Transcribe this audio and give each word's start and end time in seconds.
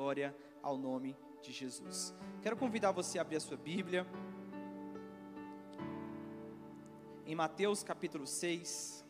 glória 0.00 0.34
ao 0.62 0.78
nome 0.78 1.14
de 1.42 1.52
Jesus. 1.52 2.14
Quero 2.40 2.56
convidar 2.56 2.90
você 2.90 3.18
a 3.18 3.20
abrir 3.20 3.36
a 3.36 3.40
sua 3.40 3.58
Bíblia. 3.58 4.06
Em 7.26 7.34
Mateus 7.34 7.82
capítulo 7.82 8.26
6. 8.26 9.04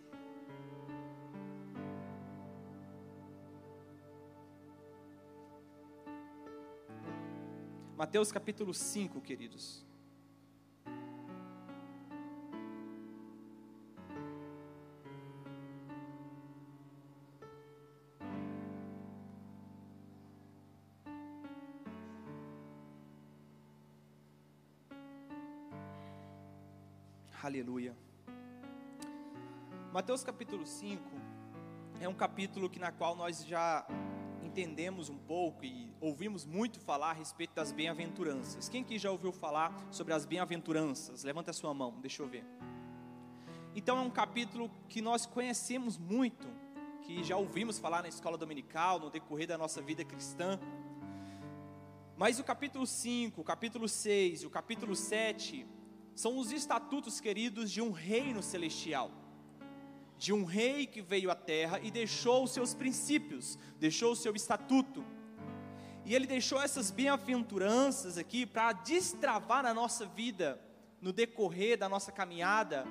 Mateus 7.97 8.33
capítulo 8.33 8.75
5, 8.75 9.21
queridos. 9.21 9.87
Aleluia. 27.61 27.95
Mateus 29.93 30.25
capítulo 30.25 30.67
5 30.67 31.03
é 32.01 32.09
um 32.09 32.15
capítulo 32.15 32.71
que 32.71 32.79
na 32.79 32.91
qual 32.91 33.15
nós 33.15 33.45
já 33.45 33.87
entendemos 34.43 35.11
um 35.11 35.19
pouco 35.19 35.63
e 35.63 35.95
ouvimos 36.01 36.47
muito 36.47 36.81
falar 36.81 37.11
a 37.11 37.13
respeito 37.13 37.55
das 37.55 37.71
bem-aventuranças. 37.71 38.71
Quem 38.71 38.81
aqui 38.81 38.99
já 38.99 39.11
ouviu 39.11 39.31
falar 39.31 39.77
sobre 39.91 40.15
as 40.15 40.25
bem-aventuranças? 40.25 41.23
Levanta 41.23 41.51
a 41.51 41.53
sua 41.53 41.75
mão, 41.75 42.01
deixa 42.01 42.23
eu 42.23 42.27
ver. 42.27 42.47
Então 43.77 43.99
é 43.99 44.01
um 44.01 44.11
capítulo 44.11 44.71
que 44.89 45.03
nós 45.03 45.27
conhecemos 45.27 45.99
muito, 45.99 46.49
que 47.03 47.23
já 47.23 47.37
ouvimos 47.37 47.79
falar 47.79 48.01
na 48.01 48.09
escola 48.09 48.39
dominical, 48.39 48.99
no 48.99 49.11
decorrer 49.11 49.47
da 49.47 49.59
nossa 49.59 49.83
vida 49.83 50.03
cristã. 50.03 50.59
Mas 52.17 52.41
o 52.41 52.45
capítulo 52.45 52.87
5, 52.87 53.39
o 53.39 53.45
capítulo 53.45 53.87
6 53.87 54.45
e 54.45 54.47
o 54.47 54.51
capítulo 54.51 54.97
7 54.97 55.67
são 56.21 56.37
os 56.37 56.53
estatutos, 56.53 57.19
queridos, 57.19 57.71
de 57.71 57.81
um 57.81 57.91
reino 57.91 58.43
celestial. 58.43 59.11
De 60.19 60.35
um 60.35 60.45
rei 60.45 60.87
que 60.87 61.01
veio 61.01 61.31
à 61.31 61.35
terra 61.35 61.81
e 61.81 61.91
deixou 61.91 62.45
os 62.45 62.51
seus 62.51 62.75
princípios, 62.75 63.59
deixou 63.79 64.13
o 64.13 64.17
seu 64.17 64.35
estatuto. 64.37 65.03
E 66.05 66.15
ele 66.15 66.27
deixou 66.27 66.61
essas 66.61 66.91
bem-aventuranças 66.91 68.19
aqui 68.19 68.45
para 68.45 68.75
destravar 68.75 69.63
na 69.63 69.73
nossa 69.73 70.05
vida, 70.05 70.61
no 71.01 71.11
decorrer 71.11 71.79
da 71.79 71.89
nossa 71.89 72.13
caminhada, 72.13 72.85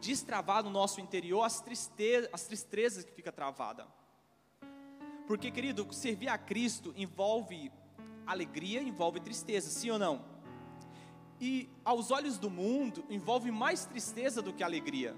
destravar 0.00 0.64
no 0.64 0.70
nosso 0.70 1.02
interior 1.02 1.42
as, 1.42 1.60
tristezas, 1.60 2.30
as 2.32 2.46
tristezas 2.46 3.04
que 3.04 3.12
fica 3.12 3.30
travada. 3.30 3.86
Porque, 5.26 5.50
querido, 5.50 5.86
servir 5.92 6.28
a 6.28 6.38
Cristo 6.38 6.94
envolve 6.96 7.70
alegria, 8.26 8.80
envolve 8.80 9.20
tristeza, 9.20 9.68
sim 9.68 9.90
ou 9.90 9.98
não? 9.98 10.37
E 11.40 11.68
aos 11.84 12.10
olhos 12.10 12.38
do 12.38 12.50
mundo 12.50 13.04
envolve 13.08 13.50
mais 13.50 13.84
tristeza 13.84 14.42
do 14.42 14.52
que 14.52 14.62
alegria. 14.62 15.16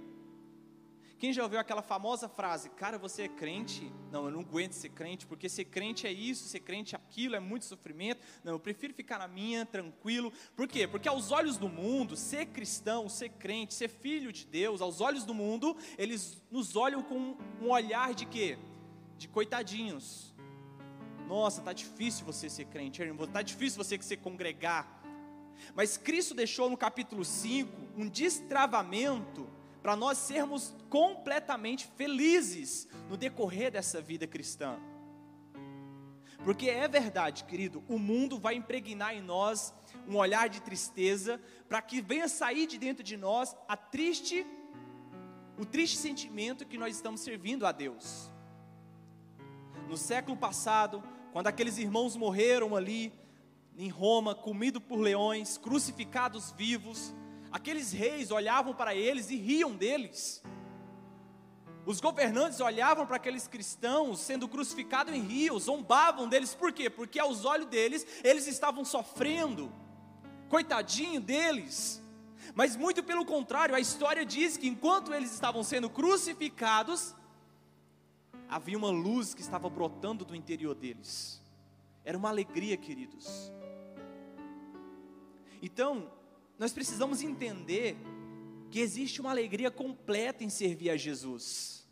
Quem 1.20 1.34
já 1.34 1.42
ouviu 1.42 1.60
aquela 1.60 1.82
famosa 1.82 2.30
frase, 2.30 2.70
cara, 2.70 2.96
você 2.96 3.24
é 3.24 3.28
crente? 3.28 3.92
Não, 4.10 4.24
eu 4.24 4.30
não 4.30 4.40
aguento 4.40 4.72
ser 4.72 4.88
crente, 4.88 5.26
porque 5.26 5.50
ser 5.50 5.66
crente 5.66 6.06
é 6.06 6.10
isso, 6.10 6.48
ser 6.48 6.60
crente 6.60 6.94
é 6.94 6.98
aquilo, 6.98 7.36
é 7.36 7.40
muito 7.40 7.66
sofrimento. 7.66 8.22
Não, 8.42 8.52
eu 8.54 8.58
prefiro 8.58 8.94
ficar 8.94 9.18
na 9.18 9.28
minha, 9.28 9.66
tranquilo. 9.66 10.32
Por 10.56 10.66
quê? 10.66 10.88
Porque 10.88 11.06
aos 11.06 11.30
olhos 11.30 11.58
do 11.58 11.68
mundo, 11.68 12.16
ser 12.16 12.46
cristão, 12.46 13.06
ser 13.06 13.28
crente, 13.28 13.74
ser 13.74 13.88
filho 13.88 14.32
de 14.32 14.46
Deus, 14.46 14.80
aos 14.80 15.02
olhos 15.02 15.26
do 15.26 15.34
mundo, 15.34 15.76
eles 15.98 16.40
nos 16.50 16.74
olham 16.74 17.02
com 17.02 17.36
um 17.60 17.68
olhar 17.68 18.14
de 18.14 18.24
quê? 18.24 18.56
De 19.18 19.28
coitadinhos. 19.28 20.34
Nossa, 21.28 21.60
tá 21.60 21.74
difícil 21.74 22.24
você 22.24 22.48
ser 22.48 22.64
crente, 22.64 23.02
irmão, 23.02 23.26
tá 23.26 23.42
difícil 23.42 23.76
você 23.76 24.00
se 24.00 24.16
congregar. 24.16 24.99
Mas 25.74 25.96
Cristo 25.96 26.34
deixou 26.34 26.68
no 26.68 26.76
capítulo 26.76 27.24
5 27.24 27.70
um 27.96 28.08
destravamento 28.08 29.48
para 29.82 29.96
nós 29.96 30.18
sermos 30.18 30.74
completamente 30.88 31.90
felizes 31.96 32.88
no 33.08 33.16
decorrer 33.16 33.70
dessa 33.70 34.00
vida 34.00 34.26
cristã. 34.26 34.78
Porque 36.44 36.70
é 36.70 36.88
verdade, 36.88 37.44
querido, 37.44 37.84
o 37.88 37.98
mundo 37.98 38.38
vai 38.38 38.54
impregnar 38.54 39.14
em 39.14 39.20
nós 39.20 39.74
um 40.08 40.16
olhar 40.16 40.48
de 40.48 40.60
tristeza, 40.62 41.40
para 41.68 41.82
que 41.82 42.00
venha 42.00 42.28
sair 42.28 42.66
de 42.66 42.78
dentro 42.78 43.02
de 43.04 43.16
nós 43.16 43.54
a 43.68 43.76
triste 43.76 44.46
o 45.58 45.66
triste 45.66 45.98
sentimento 45.98 46.66
que 46.66 46.78
nós 46.78 46.96
estamos 46.96 47.20
servindo 47.20 47.66
a 47.66 47.72
Deus. 47.72 48.32
No 49.86 49.96
século 49.96 50.34
passado, 50.34 51.02
quando 51.34 51.48
aqueles 51.48 51.76
irmãos 51.76 52.16
morreram 52.16 52.74
ali 52.74 53.12
em 53.80 53.88
Roma, 53.88 54.34
comido 54.34 54.78
por 54.78 54.98
leões, 54.98 55.56
crucificados 55.56 56.52
vivos. 56.52 57.14
Aqueles 57.50 57.92
reis 57.92 58.30
olhavam 58.30 58.74
para 58.74 58.94
eles 58.94 59.30
e 59.30 59.36
riam 59.36 59.74
deles. 59.74 60.42
Os 61.86 61.98
governantes 61.98 62.60
olhavam 62.60 63.06
para 63.06 63.16
aqueles 63.16 63.48
cristãos 63.48 64.20
sendo 64.20 64.46
crucificados 64.46 65.14
e 65.14 65.18
riam, 65.18 65.58
zombavam 65.58 66.28
deles, 66.28 66.54
por 66.54 66.74
quê? 66.74 66.90
Porque 66.90 67.18
aos 67.18 67.46
olhos 67.46 67.68
deles, 67.68 68.06
eles 68.22 68.46
estavam 68.46 68.84
sofrendo, 68.84 69.72
coitadinho 70.50 71.18
deles. 71.18 72.02
Mas 72.54 72.76
muito 72.76 73.02
pelo 73.02 73.24
contrário, 73.24 73.74
a 73.74 73.80
história 73.80 74.26
diz 74.26 74.58
que 74.58 74.68
enquanto 74.68 75.14
eles 75.14 75.32
estavam 75.32 75.64
sendo 75.64 75.88
crucificados, 75.88 77.14
havia 78.46 78.76
uma 78.76 78.90
luz 78.90 79.32
que 79.32 79.40
estava 79.40 79.70
brotando 79.70 80.22
do 80.22 80.36
interior 80.36 80.74
deles. 80.74 81.42
Era 82.04 82.18
uma 82.18 82.28
alegria, 82.28 82.76
queridos. 82.76 83.50
Então, 85.62 86.10
nós 86.58 86.72
precisamos 86.72 87.22
entender 87.22 87.96
que 88.70 88.80
existe 88.80 89.20
uma 89.20 89.30
alegria 89.30 89.70
completa 89.70 90.44
em 90.44 90.48
servir 90.48 90.90
a 90.90 90.96
Jesus. 90.96 91.86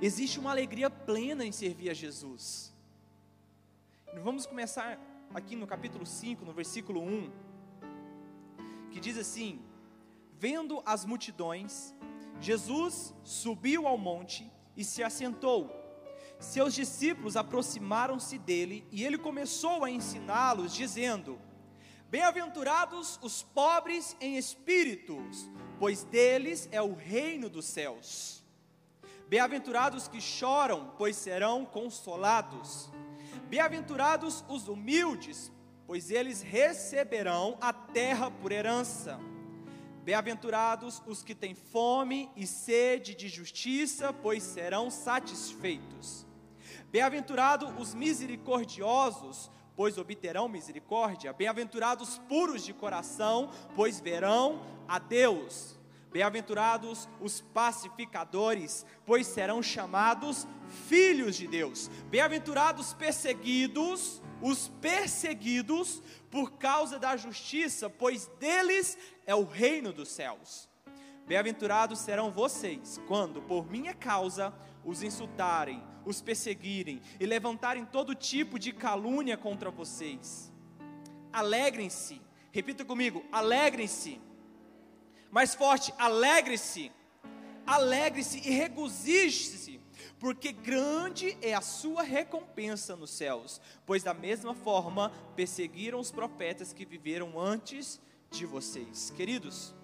Existe 0.00 0.38
uma 0.38 0.50
alegria 0.50 0.90
plena 0.90 1.44
em 1.44 1.52
servir 1.52 1.90
a 1.90 1.94
Jesus. 1.94 2.72
Vamos 4.22 4.46
começar 4.46 4.98
aqui 5.34 5.54
no 5.54 5.66
capítulo 5.66 6.04
5, 6.04 6.44
no 6.44 6.52
versículo 6.52 7.02
1, 7.02 7.30
que 8.90 9.00
diz 9.00 9.16
assim: 9.16 9.60
Vendo 10.38 10.82
as 10.84 11.04
multidões, 11.04 11.94
Jesus 12.40 13.14
subiu 13.24 13.86
ao 13.86 13.98
monte 13.98 14.50
e 14.76 14.84
se 14.84 15.02
assentou. 15.02 15.70
Seus 16.38 16.74
discípulos 16.74 17.36
aproximaram-se 17.36 18.38
dele 18.38 18.86
e 18.92 19.04
ele 19.04 19.18
começou 19.18 19.84
a 19.84 19.90
ensiná-los, 19.90 20.72
dizendo: 20.72 21.38
Bem-aventurados 22.10 23.20
os 23.22 23.42
pobres 23.42 24.16
em 24.18 24.38
espíritos, 24.38 25.46
pois 25.78 26.04
deles 26.04 26.66
é 26.72 26.80
o 26.80 26.94
reino 26.94 27.50
dos 27.50 27.66
céus. 27.66 28.42
Bem-aventurados 29.28 30.08
que 30.08 30.18
choram, 30.18 30.94
pois 30.96 31.16
serão 31.16 31.66
consolados. 31.66 32.90
Bem-aventurados 33.50 34.42
os 34.48 34.68
humildes, 34.68 35.52
pois 35.86 36.10
eles 36.10 36.40
receberão 36.40 37.58
a 37.60 37.74
terra 37.74 38.30
por 38.30 38.52
herança. 38.52 39.20
Bem-aventurados 40.02 41.02
os 41.06 41.22
que 41.22 41.34
têm 41.34 41.54
fome 41.54 42.30
e 42.34 42.46
sede 42.46 43.14
de 43.14 43.28
justiça, 43.28 44.14
pois 44.14 44.42
serão 44.42 44.90
satisfeitos. 44.90 46.26
Bem-aventurados 46.90 47.70
os 47.78 47.92
misericordiosos, 47.94 49.50
pois 49.78 49.96
obterão 49.96 50.48
misericórdia. 50.48 51.32
Bem-aventurados 51.32 52.18
puros 52.28 52.64
de 52.64 52.72
coração, 52.72 53.48
pois 53.76 54.00
verão 54.00 54.60
a 54.88 54.98
Deus. 54.98 55.78
Bem-aventurados 56.10 57.08
os 57.20 57.40
pacificadores, 57.40 58.84
pois 59.06 59.28
serão 59.28 59.62
chamados 59.62 60.48
filhos 60.88 61.36
de 61.36 61.46
Deus. 61.46 61.86
Bem-aventurados 62.10 62.92
perseguidos, 62.92 64.20
os 64.42 64.66
perseguidos 64.80 66.02
por 66.28 66.54
causa 66.54 66.98
da 66.98 67.16
justiça, 67.16 67.88
pois 67.88 68.26
deles 68.40 68.98
é 69.24 69.34
o 69.36 69.44
reino 69.44 69.92
dos 69.92 70.08
céus. 70.08 70.68
Bem-aventurados 71.24 72.00
serão 72.00 72.32
vocês 72.32 73.00
quando, 73.06 73.40
por 73.42 73.70
minha 73.70 73.94
causa, 73.94 74.52
os 74.84 75.04
insultarem, 75.04 75.80
os 76.08 76.22
perseguirem 76.22 77.02
e 77.20 77.26
levantarem 77.26 77.84
todo 77.84 78.14
tipo 78.14 78.58
de 78.58 78.72
calúnia 78.72 79.36
contra 79.36 79.70
vocês. 79.70 80.50
Alegrem-se, 81.30 82.20
repita 82.50 82.84
comigo: 82.84 83.22
alegrem-se. 83.30 84.20
Mais 85.30 85.54
forte, 85.54 85.92
alegre-se. 85.98 86.90
Alegre-se 87.66 88.38
e 88.48 88.50
regozije-se, 88.50 89.78
porque 90.18 90.52
grande 90.52 91.36
é 91.42 91.52
a 91.52 91.60
sua 91.60 92.02
recompensa 92.02 92.96
nos 92.96 93.10
céus, 93.10 93.60
pois 93.84 94.02
da 94.02 94.14
mesma 94.14 94.54
forma 94.54 95.12
perseguiram 95.36 96.00
os 96.00 96.10
profetas 96.10 96.72
que 96.72 96.86
viveram 96.86 97.38
antes 97.38 98.00
de 98.30 98.46
vocês. 98.46 99.12
Queridos, 99.14 99.74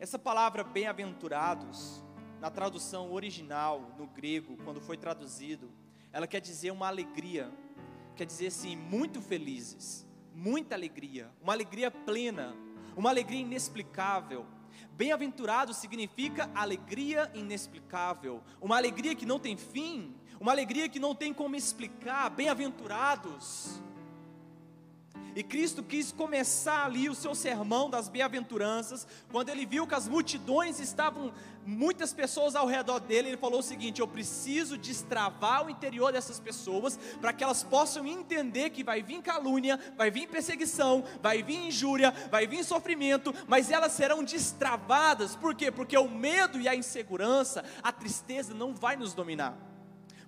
essa 0.00 0.18
palavra 0.18 0.64
bem-aventurados 0.64 2.02
na 2.42 2.50
tradução 2.50 3.12
original, 3.12 3.94
no 3.96 4.04
grego, 4.04 4.56
quando 4.64 4.80
foi 4.80 4.96
traduzido, 4.96 5.70
ela 6.12 6.26
quer 6.26 6.40
dizer 6.40 6.72
uma 6.72 6.88
alegria, 6.88 7.48
quer 8.16 8.26
dizer 8.26 8.48
assim, 8.48 8.74
muito 8.74 9.22
felizes, 9.22 10.04
muita 10.34 10.74
alegria, 10.74 11.30
uma 11.40 11.52
alegria 11.52 11.88
plena, 11.88 12.52
uma 12.96 13.10
alegria 13.10 13.42
inexplicável. 13.42 14.44
Bem-aventurado 14.90 15.72
significa 15.72 16.50
alegria 16.52 17.30
inexplicável, 17.32 18.42
uma 18.60 18.76
alegria 18.76 19.14
que 19.14 19.24
não 19.24 19.38
tem 19.38 19.56
fim, 19.56 20.12
uma 20.40 20.50
alegria 20.50 20.88
que 20.88 20.98
não 20.98 21.14
tem 21.14 21.32
como 21.32 21.54
explicar. 21.54 22.28
Bem-aventurados. 22.28 23.80
E 25.34 25.42
Cristo 25.42 25.82
quis 25.82 26.12
começar 26.12 26.84
ali 26.84 27.08
o 27.08 27.14
seu 27.14 27.34
sermão 27.34 27.88
das 27.88 28.08
bem-aventuranças, 28.08 29.06
quando 29.30 29.48
ele 29.48 29.64
viu 29.64 29.86
que 29.86 29.94
as 29.94 30.06
multidões 30.06 30.78
estavam, 30.78 31.32
muitas 31.64 32.12
pessoas 32.12 32.54
ao 32.54 32.66
redor 32.66 33.00
dele, 33.00 33.28
ele 33.28 33.36
falou 33.36 33.60
o 33.60 33.62
seguinte: 33.62 34.00
Eu 34.00 34.08
preciso 34.08 34.76
destravar 34.76 35.66
o 35.66 35.70
interior 35.70 36.12
dessas 36.12 36.38
pessoas, 36.38 36.98
para 37.20 37.32
que 37.32 37.42
elas 37.42 37.62
possam 37.62 38.06
entender 38.06 38.70
que 38.70 38.84
vai 38.84 39.02
vir 39.02 39.22
calúnia, 39.22 39.78
vai 39.96 40.10
vir 40.10 40.28
perseguição, 40.28 41.04
vai 41.22 41.42
vir 41.42 41.66
injúria, 41.66 42.10
vai 42.30 42.46
vir 42.46 42.64
sofrimento, 42.64 43.34
mas 43.46 43.70
elas 43.70 43.92
serão 43.92 44.22
destravadas, 44.22 45.34
por 45.34 45.54
quê? 45.54 45.70
Porque 45.70 45.96
o 45.96 46.08
medo 46.08 46.60
e 46.60 46.68
a 46.68 46.74
insegurança, 46.74 47.64
a 47.82 47.90
tristeza 47.90 48.52
não 48.52 48.74
vai 48.74 48.96
nos 48.96 49.14
dominar, 49.14 49.56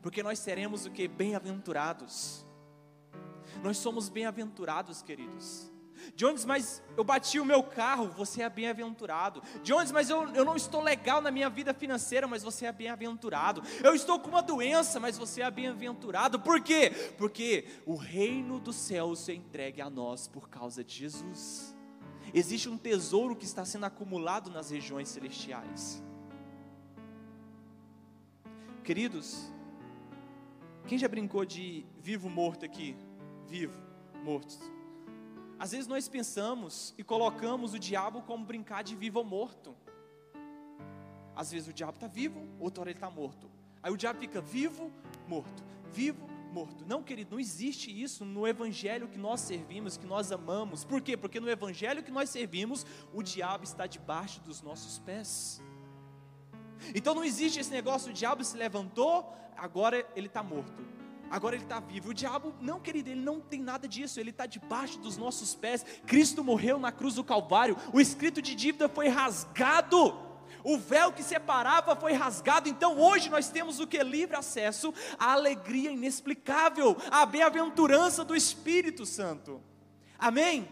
porque 0.00 0.22
nós 0.22 0.38
seremos 0.38 0.86
o 0.86 0.90
que? 0.90 1.06
Bem-aventurados 1.06 2.43
nós 3.64 3.78
somos 3.78 4.10
bem-aventurados, 4.10 5.00
queridos. 5.00 5.72
De 6.14 6.26
onde, 6.26 6.46
mas 6.46 6.82
eu 6.98 7.02
bati 7.02 7.40
o 7.40 7.46
meu 7.46 7.62
carro, 7.62 8.08
você 8.08 8.42
é 8.42 8.50
bem-aventurado. 8.50 9.42
De 9.62 9.72
onde, 9.72 9.90
mas 9.90 10.10
eu, 10.10 10.28
eu 10.34 10.44
não 10.44 10.54
estou 10.54 10.82
legal 10.82 11.22
na 11.22 11.30
minha 11.30 11.48
vida 11.48 11.72
financeira, 11.72 12.28
mas 12.28 12.42
você 12.42 12.66
é 12.66 12.72
bem-aventurado. 12.72 13.62
Eu 13.82 13.94
estou 13.94 14.20
com 14.20 14.28
uma 14.28 14.42
doença, 14.42 15.00
mas 15.00 15.16
você 15.16 15.40
é 15.40 15.50
bem-aventurado. 15.50 16.38
Por 16.38 16.60
quê? 16.60 16.90
Porque 17.16 17.64
o 17.86 17.96
reino 17.96 18.60
dos 18.60 18.76
céus 18.76 19.26
é 19.30 19.32
entregue 19.32 19.80
a 19.80 19.88
nós 19.88 20.28
por 20.28 20.50
causa 20.50 20.84
de 20.84 20.94
Jesus. 20.94 21.74
Existe 22.34 22.68
um 22.68 22.76
tesouro 22.76 23.34
que 23.34 23.46
está 23.46 23.64
sendo 23.64 23.86
acumulado 23.86 24.50
nas 24.50 24.68
regiões 24.68 25.08
celestiais. 25.08 26.02
Queridos, 28.82 29.50
quem 30.86 30.98
já 30.98 31.08
brincou 31.08 31.46
de 31.46 31.86
vivo 31.98 32.28
morto 32.28 32.66
aqui? 32.66 32.94
Vivo, 33.44 33.80
mortos. 34.24 34.58
Às 35.58 35.70
vezes 35.72 35.86
nós 35.86 36.08
pensamos 36.08 36.94
e 36.98 37.04
colocamos 37.04 37.74
o 37.74 37.78
diabo 37.78 38.22
como 38.22 38.44
brincar 38.44 38.82
de 38.82 38.94
vivo 38.96 39.20
ou 39.20 39.24
morto. 39.24 39.74
Às 41.34 41.52
vezes 41.52 41.68
o 41.68 41.72
diabo 41.72 41.94
está 41.94 42.06
vivo, 42.06 42.46
outra 42.58 42.82
hora 42.82 42.90
ele 42.90 42.96
está 42.96 43.10
morto. 43.10 43.50
Aí 43.82 43.92
o 43.92 43.96
diabo 43.96 44.20
fica 44.20 44.40
vivo, 44.40 44.90
morto, 45.28 45.62
vivo, 45.92 46.26
morto. 46.52 46.84
Não, 46.86 47.02
querido, 47.02 47.32
não 47.32 47.40
existe 47.40 47.90
isso 47.90 48.24
no 48.24 48.46
evangelho 48.46 49.08
que 49.08 49.18
nós 49.18 49.40
servimos, 49.40 49.96
que 49.96 50.06
nós 50.06 50.32
amamos. 50.32 50.84
Por 50.84 51.00
quê? 51.00 51.16
Porque 51.16 51.40
no 51.40 51.48
evangelho 51.48 52.02
que 52.02 52.10
nós 52.10 52.30
servimos, 52.30 52.86
o 53.12 53.22
diabo 53.22 53.64
está 53.64 53.86
debaixo 53.86 54.40
dos 54.40 54.62
nossos 54.62 54.98
pés. 54.98 55.62
Então 56.94 57.14
não 57.14 57.24
existe 57.24 57.60
esse 57.60 57.70
negócio, 57.70 58.10
o 58.10 58.14
diabo 58.14 58.44
se 58.44 58.56
levantou, 58.56 59.32
agora 59.56 60.06
ele 60.14 60.26
está 60.26 60.42
morto 60.42 60.94
agora 61.34 61.56
ele 61.56 61.64
está 61.64 61.80
vivo. 61.80 62.10
O 62.10 62.14
diabo, 62.14 62.54
não, 62.60 62.78
querido, 62.78 63.10
ele 63.10 63.20
não 63.20 63.40
tem 63.40 63.60
nada 63.60 63.88
disso, 63.88 64.20
ele 64.20 64.30
está 64.30 64.46
debaixo 64.46 65.00
dos 65.00 65.16
nossos 65.16 65.52
pés. 65.52 65.84
Cristo 66.06 66.44
morreu 66.44 66.78
na 66.78 66.92
cruz 66.92 67.16
do 67.16 67.24
Calvário, 67.24 67.76
o 67.92 68.00
escrito 68.00 68.40
de 68.40 68.54
dívida 68.54 68.88
foi 68.88 69.08
rasgado. 69.08 70.16
O 70.62 70.78
véu 70.78 71.12
que 71.12 71.24
separava 71.24 71.96
foi 71.96 72.12
rasgado, 72.12 72.68
então 72.68 72.98
hoje 72.98 73.28
nós 73.28 73.48
temos 73.50 73.80
o 73.80 73.86
que? 73.86 74.02
Livre 74.02 74.36
acesso 74.36 74.94
à 75.18 75.32
alegria 75.32 75.90
inexplicável, 75.90 76.96
à 77.10 77.26
bem-aventurança 77.26 78.24
do 78.24 78.36
Espírito 78.36 79.04
Santo. 79.04 79.60
Amém? 80.16 80.68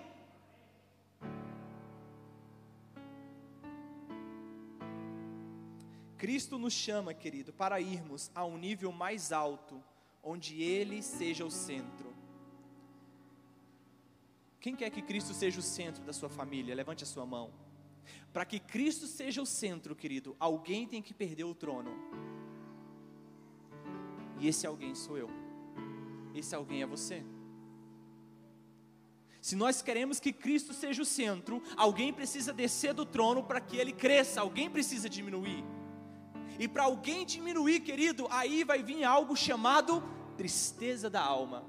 Cristo 6.17 6.57
nos 6.57 6.73
chama, 6.73 7.13
querido, 7.13 7.53
para 7.53 7.81
irmos 7.81 8.31
a 8.33 8.45
um 8.45 8.57
nível 8.57 8.93
mais 8.93 9.33
alto 9.33 9.83
onde 10.23 10.63
Ele 10.63 11.03
seja 11.03 11.45
o 11.45 11.51
centro. 11.51 12.13
Quem 14.61 14.77
quer 14.77 14.91
que 14.91 15.03
Cristo 15.03 15.35
seja 15.35 15.59
o 15.59 15.63
centro 15.63 16.05
da 16.05 16.13
sua 16.13 16.29
família? 16.29 16.75
Levante 16.75 17.03
a 17.03 17.07
sua 17.07 17.27
mão. 17.27 17.53
Para 18.33 18.45
que 18.45 18.61
Cristo 18.61 19.07
seja 19.07 19.43
o 19.43 19.47
centro, 19.47 19.95
querido, 19.97 20.37
alguém 20.39 20.87
tem 20.87 21.03
que 21.03 21.13
perder 21.13 21.45
o 21.45 21.55
trono. 21.55 21.91
E 24.39 24.47
esse 24.47 24.67
alguém 24.67 24.95
sou 24.95 25.19
eu. 25.19 25.29
Esse 26.35 26.55
alguém 26.55 26.83
é 26.83 26.87
você. 26.87 27.25
Se 29.41 29.57
nós 29.57 29.83
queremos 29.83 30.21
que 30.21 30.33
Cristo 30.33 30.73
seja 30.73 31.03
o 31.03 31.05
centro, 31.05 31.61
alguém 31.77 32.13
precisa 32.13 32.53
descer 32.53 32.95
do 32.95 33.05
trono 33.05 33.43
para 33.43 33.61
que 33.61 33.77
ele 33.77 33.93
cresça, 33.93 34.41
alguém 34.41 34.71
precisa 34.71 35.09
diminuir. 35.09 35.65
E 36.63 36.69
para 36.69 36.85
alguém 36.85 37.27
diminuir, 37.27 37.81
querido, 37.81 38.29
aí 38.31 38.63
vai 38.63 38.85
vir 38.85 39.03
algo 39.03 39.37
chamado 39.37 40.01
tristeza 40.37 41.11
da 41.11 41.21
alma. 41.21 41.65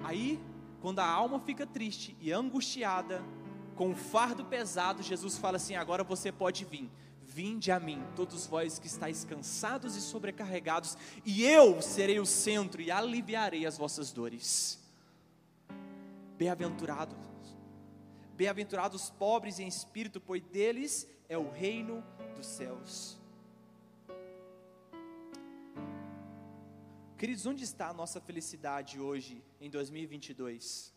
Aí, 0.00 0.40
quando 0.80 0.98
a 0.98 1.06
alma 1.06 1.38
fica 1.38 1.64
triste 1.64 2.16
e 2.20 2.32
angustiada, 2.32 3.22
com 3.76 3.90
um 3.90 3.94
fardo 3.94 4.44
pesado, 4.44 5.04
Jesus 5.04 5.38
fala 5.38 5.56
assim: 5.56 5.76
agora 5.76 6.02
você 6.02 6.32
pode 6.32 6.64
vir. 6.64 6.90
Vinde 7.22 7.70
a 7.70 7.78
mim, 7.78 8.02
todos 8.16 8.44
vós 8.44 8.76
que 8.76 8.88
estáis 8.88 9.24
cansados 9.24 9.94
e 9.94 10.00
sobrecarregados, 10.00 10.98
e 11.24 11.44
eu 11.44 11.80
serei 11.80 12.18
o 12.18 12.26
centro 12.26 12.82
e 12.82 12.90
aliviarei 12.90 13.66
as 13.66 13.78
vossas 13.78 14.10
dores. 14.10 14.82
Bem-aventurados, 16.36 17.16
bem-aventurados 18.34 19.10
pobres 19.10 19.60
em 19.60 19.68
espírito, 19.68 20.20
pois 20.20 20.42
deles 20.42 21.06
é 21.28 21.38
o 21.38 21.48
reino 21.48 22.04
dos 22.32 22.46
céus. 22.46 23.18
Queridos, 27.16 27.46
onde 27.46 27.62
está 27.62 27.88
a 27.88 27.94
nossa 27.94 28.20
felicidade 28.20 28.98
hoje, 28.98 29.44
em 29.60 29.70
2022? 29.70 30.92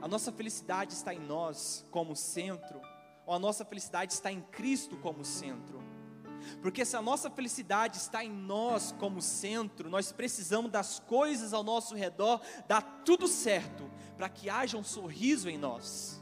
A 0.00 0.06
nossa 0.06 0.30
felicidade 0.30 0.92
está 0.92 1.12
em 1.12 1.18
nós 1.18 1.84
como 1.90 2.14
centro, 2.14 2.80
ou 3.26 3.34
a 3.34 3.38
nossa 3.38 3.64
felicidade 3.64 4.12
está 4.12 4.30
em 4.30 4.40
Cristo 4.40 4.96
como 4.98 5.24
centro? 5.24 5.82
Porque 6.60 6.84
se 6.84 6.96
a 6.96 7.02
nossa 7.02 7.28
felicidade 7.28 7.96
está 7.96 8.24
em 8.24 8.30
nós 8.30 8.92
como 8.92 9.20
centro, 9.20 9.90
nós 9.90 10.12
precisamos 10.12 10.70
das 10.70 11.00
coisas 11.00 11.52
ao 11.52 11.64
nosso 11.64 11.96
redor 11.96 12.40
dar 12.68 13.02
tudo 13.04 13.26
certo, 13.26 13.90
para 14.16 14.28
que 14.28 14.48
haja 14.48 14.76
um 14.76 14.84
sorriso 14.84 15.48
em 15.48 15.58
nós. 15.58 16.21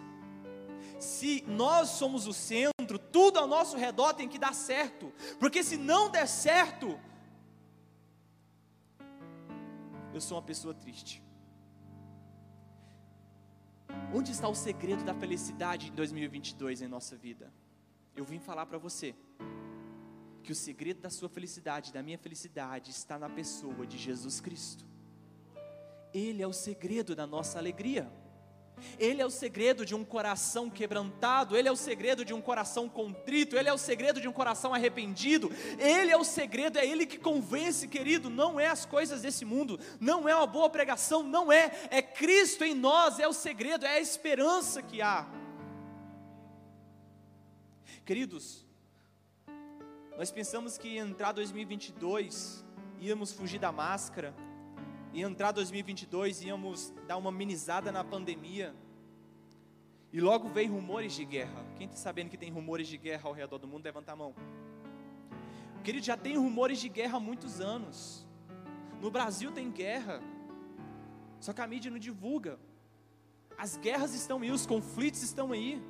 Se 1.01 1.43
nós 1.49 1.89
somos 1.89 2.27
o 2.27 2.33
centro, 2.33 2.99
tudo 2.99 3.39
ao 3.39 3.47
nosso 3.47 3.77
redor 3.77 4.13
tem 4.13 4.29
que 4.29 4.39
dar 4.39 4.55
certo, 4.55 5.13
porque 5.39 5.65
se 5.65 5.77
não 5.77 6.11
der 6.11 6.29
certo, 6.29 7.01
eu 10.13 10.21
sou 10.21 10.37
uma 10.37 10.43
pessoa 10.43 10.75
triste. 10.75 11.23
Onde 14.15 14.31
está 14.31 14.49
o 14.49 14.55
segredo 14.55 15.03
da 15.03 15.15
felicidade 15.15 15.89
em 15.89 15.93
2022 15.93 16.83
em 16.83 16.89
nossa 16.89 17.17
vida? 17.17 17.53
Eu 18.15 18.25
vim 18.25 18.39
falar 18.39 18.67
para 18.67 18.77
você 18.77 19.15
que 20.43 20.53
o 20.53 20.55
segredo 20.55 21.01
da 21.01 21.11
sua 21.11 21.29
felicidade, 21.29 21.93
da 21.93 22.03
minha 22.03 22.19
felicidade, 22.19 22.91
está 22.91 23.19
na 23.19 23.29
pessoa 23.29 23.87
de 23.87 23.97
Jesus 23.97 24.41
Cristo. 24.41 24.85
Ele 26.13 26.43
é 26.43 26.47
o 26.47 26.53
segredo 26.53 27.15
da 27.15 27.27
nossa 27.27 27.59
alegria. 27.59 28.11
Ele 28.99 29.21
é 29.21 29.27
o 29.27 29.31
segredo 29.31 29.85
de 29.85 29.95
um 29.95 30.05
coração 30.05 30.69
quebrantado, 30.71 31.57
Ele 31.57 31.69
é 31.69 31.73
o 31.73 31.77
segredo 31.77 32.25
de 32.25 32.35
um 32.35 32.41
coração 32.41 32.89
contrito, 32.89 33.57
Ele 33.57 33.69
é 33.69 33.73
o 33.73 33.79
segredo 33.79 34.21
de 34.21 34.29
um 34.29 34.33
coração 34.33 34.75
arrependido, 34.75 35.51
Ele 35.79 36.11
é 36.11 36.17
o 36.17 36.25
segredo, 36.25 36.79
é 36.79 36.87
Ele 36.87 37.07
que 37.07 37.19
convence, 37.19 37.89
querido, 37.89 38.29
não 38.31 38.59
é 38.59 38.67
as 38.67 38.85
coisas 38.85 39.23
desse 39.23 39.45
mundo, 39.45 39.79
não 39.99 40.29
é 40.29 40.35
uma 40.35 40.47
boa 40.47 40.71
pregação, 40.71 41.23
não 41.23 41.51
é, 41.51 41.73
é 41.91 42.03
Cristo 42.03 42.65
em 42.65 42.75
nós, 42.75 43.19
é 43.19 43.27
o 43.27 43.33
segredo, 43.33 43.85
é 43.85 43.97
a 43.97 44.01
esperança 44.01 44.83
que 44.83 45.01
há. 45.01 45.27
Queridos, 48.05 48.67
nós 50.17 50.31
pensamos 50.31 50.77
que 50.77 50.99
entrar 50.99 51.33
2022 51.33 52.65
íamos 52.99 53.33
fugir 53.33 53.59
da 53.59 53.73
máscara, 53.73 54.35
e 55.13 55.23
entrar 55.23 55.53
2022 55.53 56.43
íamos 56.43 56.93
dar 57.07 57.17
uma 57.17 57.33
minimizada 57.33 57.91
na 57.91 58.05
pandemia. 58.05 58.75
E 60.13 60.21
logo 60.21 60.49
veio 60.49 60.73
rumores 60.73 61.13
de 61.13 61.25
guerra. 61.25 61.65
Quem 61.77 61.87
está 61.87 61.97
sabendo 61.97 62.31
que 62.31 62.37
tem 62.37 62.51
rumores 62.51 62.89
de 62.89 62.97
guerra 62.97 63.29
ao 63.29 63.33
redor 63.33 63.59
do 63.59 63.69
mundo, 63.69 63.85
levanta 63.85 64.13
a 64.13 64.17
mão. 64.17 64.35
Querido, 65.83 66.05
já 66.05 66.17
tem 66.17 66.37
rumores 66.37 66.81
de 66.81 66.89
guerra 66.89 67.17
há 67.17 67.21
muitos 67.21 67.61
anos. 67.61 68.27
No 69.01 69.11
Brasil 69.11 69.51
tem 69.53 69.71
guerra. 69.71 70.21
Só 71.41 71.53
que 71.53 71.61
a 71.61 71.67
mídia 71.67 71.91
não 71.91 71.99
divulga. 71.99 72.59
As 73.57 73.77
guerras 73.77 74.15
estão 74.15 74.41
aí, 74.41 74.51
os 74.51 74.67
conflitos 74.67 75.23
estão 75.23 75.53
aí. 75.53 75.83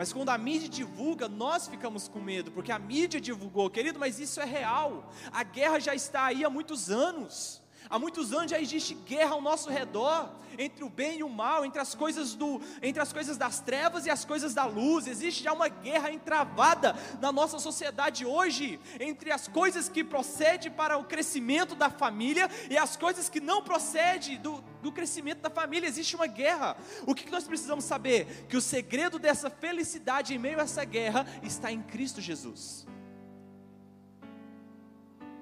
Mas 0.00 0.14
quando 0.14 0.30
a 0.30 0.38
mídia 0.38 0.66
divulga, 0.66 1.28
nós 1.28 1.68
ficamos 1.68 2.08
com 2.08 2.20
medo, 2.20 2.50
porque 2.50 2.72
a 2.72 2.78
mídia 2.78 3.20
divulgou, 3.20 3.68
querido, 3.68 3.98
mas 3.98 4.18
isso 4.18 4.40
é 4.40 4.46
real. 4.46 5.12
A 5.30 5.42
guerra 5.42 5.78
já 5.78 5.94
está 5.94 6.24
aí 6.24 6.42
há 6.42 6.48
muitos 6.48 6.90
anos. 6.90 7.60
Há 7.90 7.98
muitos 7.98 8.32
anos 8.32 8.52
já 8.52 8.60
existe 8.60 8.94
guerra 8.94 9.32
ao 9.32 9.42
nosso 9.42 9.68
redor, 9.68 10.30
entre 10.56 10.84
o 10.84 10.88
bem 10.88 11.18
e 11.18 11.22
o 11.24 11.28
mal, 11.28 11.64
entre 11.64 11.80
as 11.80 11.92
coisas 11.92 12.34
do, 12.34 12.60
entre 12.80 13.02
as 13.02 13.12
coisas 13.12 13.36
das 13.36 13.58
trevas 13.58 14.06
e 14.06 14.10
as 14.10 14.24
coisas 14.24 14.54
da 14.54 14.64
luz. 14.64 15.08
Existe 15.08 15.42
já 15.42 15.52
uma 15.52 15.68
guerra 15.68 16.12
entravada 16.12 16.96
na 17.20 17.32
nossa 17.32 17.58
sociedade 17.58 18.24
hoje, 18.24 18.78
entre 19.00 19.32
as 19.32 19.48
coisas 19.48 19.88
que 19.88 20.04
procedem 20.04 20.70
para 20.70 20.96
o 20.98 21.04
crescimento 21.04 21.74
da 21.74 21.90
família 21.90 22.48
e 22.70 22.78
as 22.78 22.96
coisas 22.96 23.28
que 23.28 23.40
não 23.40 23.60
procedem 23.60 24.38
do, 24.38 24.62
do 24.80 24.92
crescimento 24.92 25.40
da 25.40 25.50
família. 25.50 25.88
Existe 25.88 26.14
uma 26.14 26.28
guerra. 26.28 26.76
O 27.04 27.12
que 27.12 27.28
nós 27.28 27.42
precisamos 27.42 27.84
saber? 27.84 28.46
Que 28.48 28.56
o 28.56 28.60
segredo 28.60 29.18
dessa 29.18 29.50
felicidade 29.50 30.32
em 30.32 30.38
meio 30.38 30.60
a 30.60 30.62
essa 30.62 30.84
guerra 30.84 31.26
está 31.42 31.72
em 31.72 31.82
Cristo 31.82 32.20
Jesus. 32.20 32.86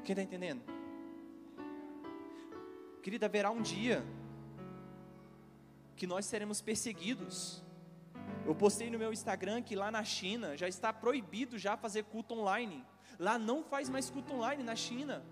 Quem 0.02 0.14
está 0.14 0.22
entendendo? 0.22 0.77
Querida, 3.02 3.26
haverá 3.26 3.50
um 3.50 3.62
dia 3.62 4.04
que 5.96 6.06
nós 6.06 6.26
seremos 6.26 6.60
perseguidos. 6.60 7.62
Eu 8.46 8.54
postei 8.54 8.90
no 8.90 8.98
meu 8.98 9.12
Instagram 9.12 9.62
que 9.62 9.74
lá 9.74 9.90
na 9.90 10.04
China 10.04 10.56
já 10.56 10.68
está 10.68 10.92
proibido 10.92 11.58
já 11.58 11.76
fazer 11.76 12.04
culto 12.04 12.34
online. 12.34 12.84
Lá 13.18 13.38
não 13.38 13.62
faz 13.62 13.88
mais 13.88 14.08
culto 14.08 14.34
online 14.34 14.62
na 14.62 14.76
China. 14.76 15.24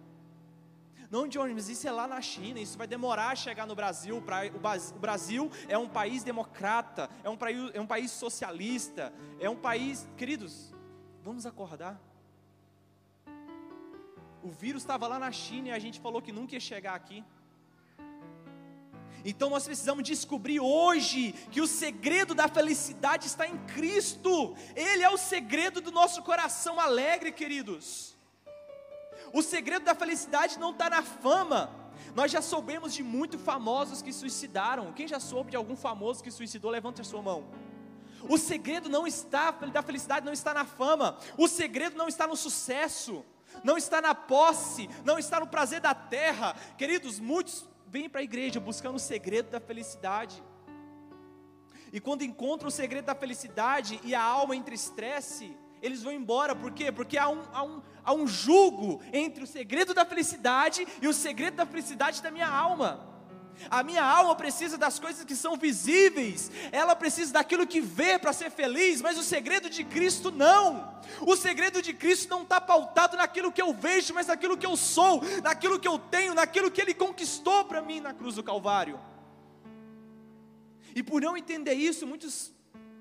Não, 1.10 1.28
Johnny, 1.28 1.54
mas 1.54 1.68
isso 1.68 1.86
é 1.86 1.92
lá 1.92 2.06
na 2.08 2.20
China, 2.20 2.58
isso 2.58 2.76
vai 2.76 2.86
demorar 2.86 3.28
a 3.28 3.36
chegar 3.36 3.66
no 3.66 3.76
Brasil. 3.76 4.16
O 4.16 4.98
Brasil 4.98 5.50
é 5.68 5.78
um 5.78 5.88
país 5.88 6.24
democrata, 6.24 7.08
é 7.22 7.30
um 7.30 7.38
é 7.72 7.80
um 7.80 7.86
país 7.86 8.10
socialista, 8.10 9.12
é 9.38 9.48
um 9.48 9.56
país. 9.56 10.08
Queridos, 10.16 10.74
vamos 11.22 11.46
acordar. 11.46 12.00
O 14.42 14.50
vírus 14.50 14.82
estava 14.82 15.06
lá 15.06 15.18
na 15.18 15.30
China 15.30 15.68
e 15.68 15.72
a 15.72 15.78
gente 15.78 16.00
falou 16.00 16.20
que 16.20 16.32
nunca 16.32 16.54
ia 16.54 16.60
chegar 16.60 16.94
aqui. 16.94 17.24
Então 19.28 19.50
nós 19.50 19.64
precisamos 19.64 20.04
descobrir 20.04 20.60
hoje 20.60 21.32
que 21.50 21.60
o 21.60 21.66
segredo 21.66 22.32
da 22.32 22.46
felicidade 22.46 23.26
está 23.26 23.44
em 23.44 23.58
Cristo. 23.66 24.56
Ele 24.76 25.02
é 25.02 25.10
o 25.10 25.16
segredo 25.16 25.80
do 25.80 25.90
nosso 25.90 26.22
coração 26.22 26.78
alegre, 26.78 27.32
queridos. 27.32 28.14
O 29.32 29.42
segredo 29.42 29.84
da 29.84 29.96
felicidade 29.96 30.60
não 30.60 30.70
está 30.70 30.88
na 30.88 31.02
fama. 31.02 31.68
Nós 32.14 32.30
já 32.30 32.40
soubemos 32.40 32.94
de 32.94 33.02
muitos 33.02 33.40
famosos 33.42 34.00
que 34.00 34.12
suicidaram. 34.12 34.92
Quem 34.92 35.08
já 35.08 35.18
soube 35.18 35.50
de 35.50 35.56
algum 35.56 35.74
famoso 35.74 36.22
que 36.22 36.30
suicidou, 36.30 36.70
levante 36.70 37.00
a 37.00 37.04
sua 37.04 37.20
mão. 37.20 37.48
O 38.28 38.38
segredo 38.38 38.88
não 38.88 39.08
está 39.08 39.50
da 39.50 39.82
felicidade 39.82 40.24
não 40.24 40.32
está 40.32 40.54
na 40.54 40.64
fama. 40.64 41.18
O 41.36 41.48
segredo 41.48 41.96
não 41.96 42.06
está 42.06 42.28
no 42.28 42.36
sucesso, 42.36 43.24
não 43.64 43.76
está 43.76 44.00
na 44.00 44.14
posse, 44.14 44.88
não 45.04 45.18
está 45.18 45.40
no 45.40 45.48
prazer 45.48 45.80
da 45.80 45.94
terra. 45.94 46.54
Queridos, 46.78 47.18
muitos 47.18 47.68
vêm 47.86 48.08
para 48.08 48.20
a 48.20 48.24
igreja 48.24 48.60
buscando 48.60 48.96
o 48.96 49.00
segredo 49.00 49.50
da 49.50 49.60
felicidade. 49.60 50.42
E 51.92 52.00
quando 52.00 52.22
encontram 52.22 52.68
o 52.68 52.70
segredo 52.72 53.06
da 53.06 53.14
felicidade 53.14 54.00
e 54.02 54.14
a 54.14 54.22
alma 54.22 54.56
entristece, 54.56 55.56
eles 55.80 56.02
vão 56.02 56.12
embora, 56.12 56.54
por 56.54 56.72
quê? 56.72 56.90
Porque 56.90 57.16
há 57.16 57.28
um, 57.28 57.42
há, 57.52 57.62
um, 57.62 57.82
há 58.04 58.12
um 58.12 58.26
jugo 58.26 59.00
entre 59.12 59.44
o 59.44 59.46
segredo 59.46 59.94
da 59.94 60.04
felicidade 60.04 60.86
e 61.00 61.06
o 61.06 61.12
segredo 61.12 61.56
da 61.56 61.66
felicidade 61.66 62.22
da 62.22 62.30
minha 62.30 62.48
alma. 62.48 63.15
A 63.70 63.82
minha 63.82 64.04
alma 64.04 64.34
precisa 64.34 64.78
das 64.78 64.98
coisas 64.98 65.24
que 65.24 65.34
são 65.34 65.56
visíveis, 65.56 66.50
ela 66.70 66.94
precisa 66.94 67.32
daquilo 67.32 67.66
que 67.66 67.80
vê 67.80 68.18
para 68.18 68.32
ser 68.32 68.50
feliz, 68.50 69.00
mas 69.00 69.18
o 69.18 69.22
segredo 69.22 69.68
de 69.68 69.84
Cristo 69.84 70.30
não. 70.30 70.94
O 71.22 71.36
segredo 71.36 71.80
de 71.82 71.92
Cristo 71.92 72.30
não 72.30 72.42
está 72.42 72.60
pautado 72.60 73.16
naquilo 73.16 73.52
que 73.52 73.62
eu 73.62 73.72
vejo, 73.72 74.14
mas 74.14 74.26
naquilo 74.26 74.56
que 74.56 74.66
eu 74.66 74.76
sou, 74.76 75.22
naquilo 75.42 75.78
que 75.78 75.88
eu 75.88 75.98
tenho, 75.98 76.34
naquilo 76.34 76.70
que 76.70 76.80
Ele 76.80 76.94
conquistou 76.94 77.64
para 77.64 77.80
mim 77.80 78.00
na 78.00 78.12
cruz 78.12 78.34
do 78.34 78.42
Calvário. 78.42 79.00
E 80.94 81.02
por 81.02 81.20
não 81.20 81.36
entender 81.36 81.74
isso, 81.74 82.06
muitos 82.06 82.52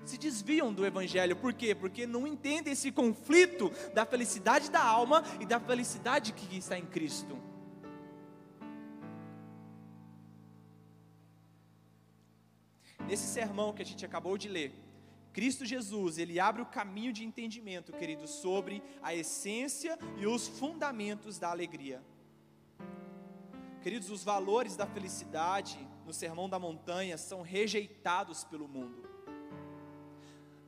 se 0.04 0.18
desviam 0.18 0.72
do 0.72 0.86
Evangelho, 0.86 1.34
por 1.34 1.52
quê? 1.52 1.74
Porque 1.74 2.06
não 2.06 2.26
entendem 2.26 2.72
esse 2.72 2.92
conflito 2.92 3.72
da 3.92 4.06
felicidade 4.06 4.70
da 4.70 4.82
alma 4.82 5.24
e 5.40 5.46
da 5.46 5.58
felicidade 5.58 6.32
que 6.32 6.56
está 6.56 6.78
em 6.78 6.86
Cristo. 6.86 7.36
Nesse 13.06 13.26
sermão 13.26 13.72
que 13.72 13.82
a 13.82 13.86
gente 13.86 14.04
acabou 14.04 14.36
de 14.36 14.48
ler, 14.48 14.72
Cristo 15.32 15.66
Jesus, 15.66 16.16
ele 16.16 16.40
abre 16.40 16.62
o 16.62 16.66
caminho 16.66 17.12
de 17.12 17.22
entendimento, 17.22 17.92
querido, 17.92 18.26
sobre 18.26 18.82
a 19.02 19.14
essência 19.14 19.98
e 20.16 20.26
os 20.26 20.48
fundamentos 20.48 21.38
da 21.38 21.50
alegria. 21.50 22.02
Queridos, 23.82 24.10
os 24.10 24.24
valores 24.24 24.74
da 24.74 24.86
felicidade 24.86 25.78
no 26.04 26.12
Sermão 26.12 26.48
da 26.48 26.58
Montanha 26.58 27.16
são 27.18 27.42
rejeitados 27.42 28.44
pelo 28.44 28.66
mundo. 28.66 29.06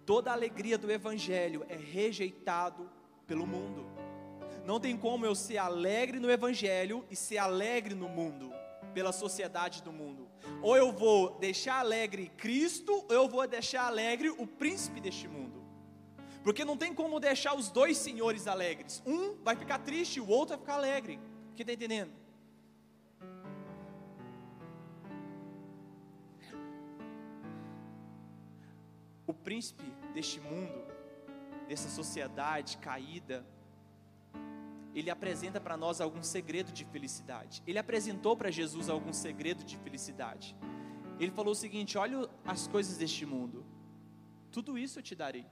Toda 0.05 0.31
a 0.31 0.35
alegria 0.35 0.79
do 0.79 0.93
Evangelho 0.93 1.65
é 1.69 1.77
rejeitado 1.77 2.89
pelo 3.27 3.47
mundo. 3.47 3.85
Não 4.65 4.79
tem 4.79 4.97
como 4.97 5.27
eu 5.27 5.35
ser 5.35 5.59
alegre 5.59 6.21
no 6.21 6.31
Evangelho 6.31 7.05
e 7.11 7.17
ser 7.17 7.39
alegre 7.39 7.95
no 7.95 8.09
mundo, 8.09 8.53
pela 8.93 9.13
sociedade 9.13 9.83
do 9.83 9.93
mundo. 9.93 10.28
Ou 10.61 10.77
eu 10.77 10.93
vou 10.93 11.39
deixar 11.39 11.79
alegre 11.79 12.31
Cristo, 12.37 13.05
ou 13.09 13.15
eu 13.15 13.29
vou 13.29 13.47
deixar 13.47 13.87
alegre 13.87 14.31
o 14.31 14.47
príncipe 14.47 15.01
deste 15.01 15.29
mundo. 15.29 15.63
Porque 16.43 16.65
não 16.65 16.77
tem 16.77 16.95
como 16.95 17.21
deixar 17.21 17.55
os 17.55 17.71
dois 17.71 17.97
senhores 17.97 18.47
alegres. 18.47 19.03
Um 19.07 19.37
vai 19.43 19.55
ficar 19.55 19.79
triste, 19.79 20.21
o 20.21 20.29
outro 20.29 20.57
vai 20.57 20.59
ficar 20.59 20.75
alegre. 20.75 21.21
Quem 21.55 21.63
está 21.63 21.73
entendendo? 21.73 22.13
O 29.27 29.35
príncipe 29.35 29.85
deste 30.15 30.41
mundo, 30.41 30.87
dessa 31.69 31.89
sociedade 31.89 32.79
caída, 32.79 33.47
ele 34.95 35.11
apresenta 35.11 35.61
para 35.61 35.77
nós 35.77 36.01
algum 36.01 36.23
segredo 36.23 36.73
de 36.73 36.85
felicidade. 36.85 37.63
Ele 37.67 37.79
apresentou 37.79 38.37
para 38.37 38.51
Jesus 38.51 38.89
algum 38.89 39.13
segredo 39.13 39.65
de 39.65 39.77
felicidade. 39.79 40.57
Ele 41.19 41.31
falou 41.31 41.53
o 41.53 41.57
seguinte: 41.57 41.99
olha 41.99 42.29
as 42.45 42.67
coisas 42.67 42.97
deste 42.97 43.27
mundo, 43.27 43.65
tudo 44.51 44.79
isso 44.79 44.99
eu 44.99 45.03
te 45.03 45.15
darei. 45.15 45.47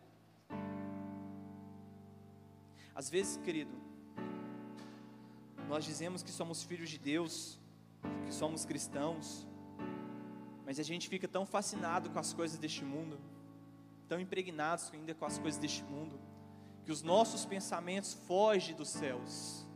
Às 2.94 3.10
vezes, 3.10 3.36
querido, 3.38 3.74
nós 5.68 5.84
dizemos 5.84 6.22
que 6.22 6.30
somos 6.30 6.62
filhos 6.62 6.88
de 6.88 6.98
Deus, 6.98 7.60
que 8.24 8.32
somos 8.32 8.64
cristãos, 8.64 9.46
mas 10.64 10.80
a 10.80 10.82
gente 10.82 11.08
fica 11.08 11.28
tão 11.28 11.44
fascinado 11.44 12.08
com 12.10 12.18
as 12.18 12.32
coisas 12.32 12.58
deste 12.58 12.84
mundo, 12.84 13.20
tão 14.08 14.18
impregnados 14.18 14.90
ainda 14.92 15.14
com 15.14 15.24
as 15.24 15.38
coisas 15.38 15.60
deste 15.60 15.84
mundo, 15.84 16.18
que 16.86 16.92
os 16.92 17.02
nossos 17.02 17.44
pensamentos 17.44 18.14
fogem 18.28 18.72
dos 18.72 18.88
céus. 18.88 19.66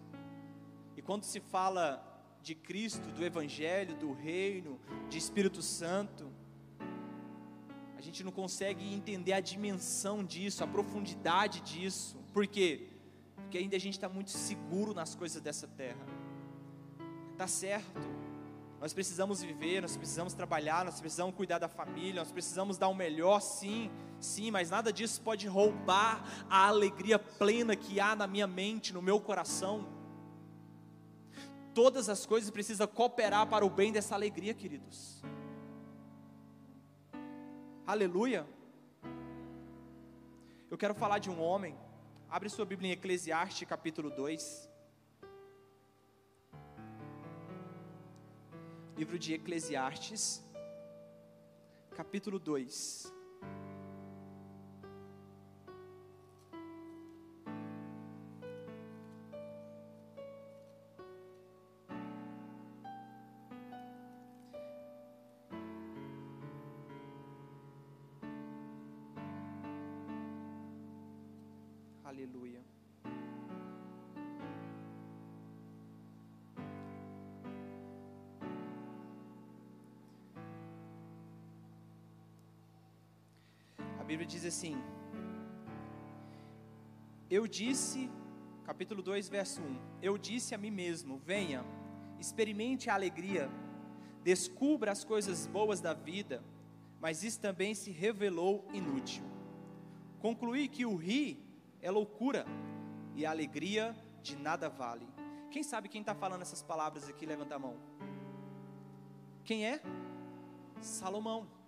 E 0.96 1.02
quando 1.02 1.24
se 1.24 1.40
fala 1.40 2.00
de 2.40 2.54
Cristo, 2.54 3.10
do 3.10 3.24
Evangelho, 3.24 3.96
do 3.96 4.12
Reino, 4.12 4.78
de 5.08 5.18
Espírito 5.18 5.60
Santo, 5.60 6.30
a 7.98 8.00
gente 8.00 8.22
não 8.22 8.30
consegue 8.30 8.94
entender 8.94 9.32
a 9.32 9.40
dimensão 9.40 10.24
disso, 10.24 10.62
a 10.62 10.68
profundidade 10.68 11.60
disso. 11.62 12.16
Por 12.32 12.46
quê? 12.46 12.86
Porque 13.34 13.58
ainda 13.58 13.74
a 13.74 13.80
gente 13.80 13.94
está 13.94 14.08
muito 14.08 14.30
seguro 14.30 14.94
nas 14.94 15.16
coisas 15.16 15.42
dessa 15.42 15.66
terra. 15.66 16.06
Tá 17.36 17.48
certo. 17.48 18.08
Nós 18.80 18.94
precisamos 18.94 19.42
viver, 19.42 19.82
nós 19.82 19.96
precisamos 19.96 20.32
trabalhar, 20.32 20.84
nós 20.84 21.00
precisamos 21.00 21.34
cuidar 21.34 21.58
da 21.58 21.68
família, 21.68 22.20
nós 22.20 22.30
precisamos 22.30 22.78
dar 22.78 22.86
o 22.86 22.94
melhor, 22.94 23.40
sim 23.40 23.90
Sim, 24.20 24.50
mas 24.50 24.68
nada 24.68 24.92
disso 24.92 25.22
pode 25.22 25.48
roubar 25.48 26.22
a 26.48 26.66
alegria 26.66 27.18
plena 27.18 27.74
que 27.74 27.98
há 27.98 28.14
na 28.14 28.26
minha 28.26 28.46
mente, 28.46 28.92
no 28.92 29.00
meu 29.00 29.18
coração. 29.18 29.88
Todas 31.74 32.08
as 32.08 32.26
coisas 32.26 32.50
precisam 32.50 32.86
cooperar 32.86 33.46
para 33.48 33.64
o 33.64 33.70
bem 33.70 33.90
dessa 33.90 34.14
alegria, 34.14 34.52
queridos. 34.52 35.22
Aleluia. 37.86 38.46
Eu 40.70 40.76
quero 40.76 40.94
falar 40.94 41.18
de 41.18 41.30
um 41.30 41.40
homem. 41.40 41.76
Abre 42.28 42.48
sua 42.48 42.66
Bíblia 42.66 42.90
em 42.90 42.92
Eclesiastes, 42.92 43.66
capítulo 43.66 44.10
2. 44.10 44.68
Livro 48.96 49.18
de 49.18 49.32
Eclesiastes, 49.32 50.44
capítulo 51.96 52.38
2. 52.38 53.19
Bíblia 84.10 84.26
diz 84.26 84.44
assim: 84.44 84.76
Eu 87.30 87.46
disse, 87.46 88.10
capítulo 88.64 89.02
2, 89.02 89.28
verso 89.28 89.62
1: 89.62 89.78
Eu 90.02 90.18
disse 90.18 90.52
a 90.52 90.58
mim 90.58 90.72
mesmo: 90.72 91.16
Venha, 91.18 91.64
experimente 92.18 92.90
a 92.90 92.94
alegria, 92.94 93.48
descubra 94.24 94.90
as 94.90 95.04
coisas 95.04 95.46
boas 95.46 95.80
da 95.80 95.94
vida, 95.94 96.42
mas 97.00 97.22
isso 97.22 97.38
também 97.38 97.72
se 97.72 97.92
revelou 97.92 98.66
inútil. 98.72 99.22
Concluí 100.18 100.66
que 100.66 100.84
o 100.84 100.96
rir 100.96 101.38
é 101.80 101.88
loucura 101.88 102.44
e 103.14 103.24
a 103.24 103.30
alegria 103.30 103.94
de 104.20 104.34
nada 104.34 104.68
vale. 104.68 105.06
Quem 105.52 105.62
sabe 105.62 105.88
quem 105.88 106.00
está 106.00 106.16
falando 106.16 106.42
essas 106.42 106.64
palavras 106.64 107.08
aqui? 107.08 107.24
Levanta 107.24 107.54
a 107.54 107.60
mão. 107.60 107.76
Quem 109.44 109.64
é? 109.64 109.80
Salomão. 110.80 111.59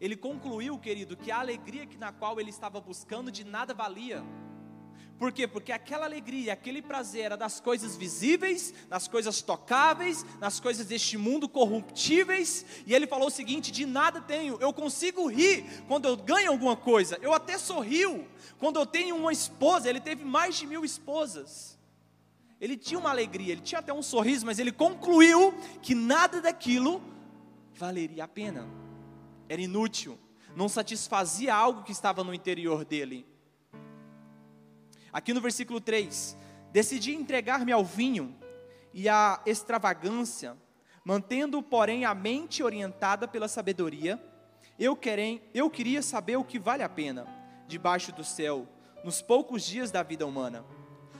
Ele 0.00 0.16
concluiu, 0.16 0.78
querido, 0.78 1.16
que 1.16 1.30
a 1.30 1.38
alegria 1.38 1.86
que 1.86 1.98
na 1.98 2.10
qual 2.10 2.40
ele 2.40 2.50
estava 2.50 2.80
buscando 2.80 3.30
de 3.30 3.44
nada 3.44 3.74
valia. 3.74 4.24
Por 5.18 5.30
quê? 5.30 5.46
Porque 5.46 5.70
aquela 5.70 6.06
alegria, 6.06 6.54
aquele 6.54 6.80
prazer 6.80 7.26
era 7.26 7.36
das 7.36 7.60
coisas 7.60 7.94
visíveis, 7.94 8.72
nas 8.88 9.06
coisas 9.06 9.42
tocáveis, 9.42 10.24
nas 10.40 10.58
coisas 10.58 10.86
deste 10.86 11.18
mundo 11.18 11.46
corruptíveis. 11.46 12.64
E 12.86 12.94
ele 12.94 13.06
falou 13.06 13.28
o 13.28 13.30
seguinte: 13.30 13.70
de 13.70 13.84
nada 13.84 14.22
tenho, 14.22 14.56
eu 14.62 14.72
consigo 14.72 15.26
rir 15.28 15.84
quando 15.86 16.06
eu 16.06 16.16
ganho 16.16 16.50
alguma 16.50 16.74
coisa. 16.74 17.18
Eu 17.20 17.34
até 17.34 17.58
sorrio 17.58 18.26
quando 18.58 18.80
eu 18.80 18.86
tenho 18.86 19.14
uma 19.14 19.30
esposa. 19.30 19.90
Ele 19.90 20.00
teve 20.00 20.24
mais 20.24 20.56
de 20.56 20.66
mil 20.66 20.82
esposas. 20.86 21.78
Ele 22.58 22.78
tinha 22.78 22.98
uma 22.98 23.10
alegria, 23.10 23.52
ele 23.52 23.60
tinha 23.60 23.80
até 23.80 23.92
um 23.92 24.02
sorriso, 24.02 24.46
mas 24.46 24.58
ele 24.58 24.72
concluiu 24.72 25.52
que 25.82 25.94
nada 25.94 26.40
daquilo 26.40 27.02
valeria 27.74 28.24
a 28.24 28.28
pena. 28.28 28.66
Era 29.50 29.60
inútil, 29.60 30.16
não 30.54 30.68
satisfazia 30.68 31.52
algo 31.52 31.82
que 31.82 31.90
estava 31.90 32.22
no 32.22 32.32
interior 32.32 32.84
dele. 32.84 33.26
Aqui 35.12 35.34
no 35.34 35.40
versículo 35.40 35.80
3: 35.80 36.36
Decidi 36.70 37.16
entregar-me 37.16 37.72
ao 37.72 37.84
vinho 37.84 38.38
e 38.94 39.08
à 39.08 39.42
extravagância, 39.44 40.56
mantendo, 41.04 41.60
porém, 41.60 42.04
a 42.04 42.14
mente 42.14 42.62
orientada 42.62 43.26
pela 43.26 43.48
sabedoria. 43.48 44.24
Eu, 44.78 44.94
querem, 44.94 45.42
eu 45.52 45.68
queria 45.68 46.00
saber 46.00 46.36
o 46.36 46.44
que 46.44 46.56
vale 46.56 46.84
a 46.84 46.88
pena, 46.88 47.26
debaixo 47.66 48.12
do 48.12 48.22
céu, 48.22 48.68
nos 49.02 49.20
poucos 49.20 49.64
dias 49.64 49.90
da 49.90 50.04
vida 50.04 50.24
humana. 50.24 50.64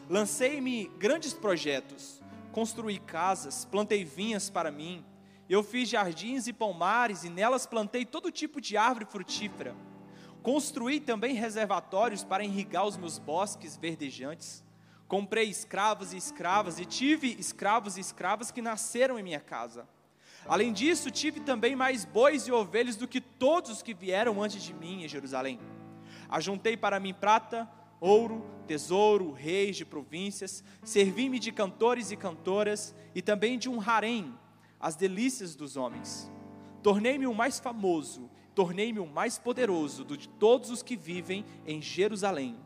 Lancei-me 0.09 0.87
grandes 0.99 1.35
projetos, 1.35 2.23
construí 2.53 3.01
casas, 3.01 3.65
plantei 3.65 4.05
vinhas 4.05 4.49
para 4.49 4.71
mim. 4.71 5.05
Eu 5.51 5.63
fiz 5.63 5.89
jardins 5.89 6.47
e 6.47 6.53
palmares, 6.53 7.25
e 7.25 7.29
nelas 7.29 7.67
plantei 7.67 8.07
todo 8.07 8.31
tipo 8.31 8.61
de 8.61 8.77
árvore 8.77 9.05
frutífera 9.05 9.77
Construí 10.43 11.01
também 11.01 11.35
reservatórios 11.35 12.25
para 12.25 12.43
irrigar 12.43 12.87
os 12.87 12.97
meus 12.97 13.19
bosques 13.19 13.77
verdejantes. 13.77 14.65
Comprei 15.07 15.51
escravos 15.51 16.15
e 16.15 16.17
escravas, 16.17 16.79
e 16.79 16.87
tive 16.87 17.37
escravos 17.39 17.97
e 17.97 18.01
escravas 18.01 18.51
que 18.51 18.63
nasceram 18.63 19.19
em 19.19 19.23
minha 19.23 19.41
casa. 19.41 19.87
Além 20.47 20.73
disso, 20.73 21.11
tive 21.11 21.41
também 21.41 21.77
mais 21.77 22.07
bois 22.07 22.47
e 22.47 22.53
ovelhas 22.53 22.97
do 22.97 23.07
que 23.07 23.21
todos 23.21 23.71
os 23.71 23.83
que 23.83 23.93
vieram 23.93 24.43
antes 24.43 24.63
de 24.63 24.73
mim 24.73 25.05
em 25.05 25.09
Jerusalém. 25.09 25.61
Ajuntei 26.29 26.77
para 26.77 26.99
mim 26.99 27.13
prata, 27.13 27.69
ouro, 28.01 28.47
tesouro, 28.67 29.33
reis 29.33 29.77
de 29.77 29.85
províncias, 29.85 30.65
servi-me 30.83 31.39
de 31.39 31.53
cantores 31.53 32.11
e 32.11 32.17
cantoras, 32.17 32.95
e 33.15 33.21
também 33.21 33.59
de 33.59 33.69
um 33.69 33.79
harém, 33.79 34.33
as 34.81 34.97
delícias 34.97 35.55
dos 35.55 35.77
homens. 35.77 36.31
Tornei-me 36.83 37.27
o 37.27 37.35
mais 37.35 37.61
famoso 37.61 38.31
tornei-me 38.55 38.99
o 38.99 39.07
mais 39.07 39.39
poderoso 39.39 40.05
de 40.05 40.29
todos 40.29 40.71
os 40.71 40.83
que 40.83 40.97
vivem 40.97 41.45
em 41.67 41.81
Jerusalém. 41.81 42.59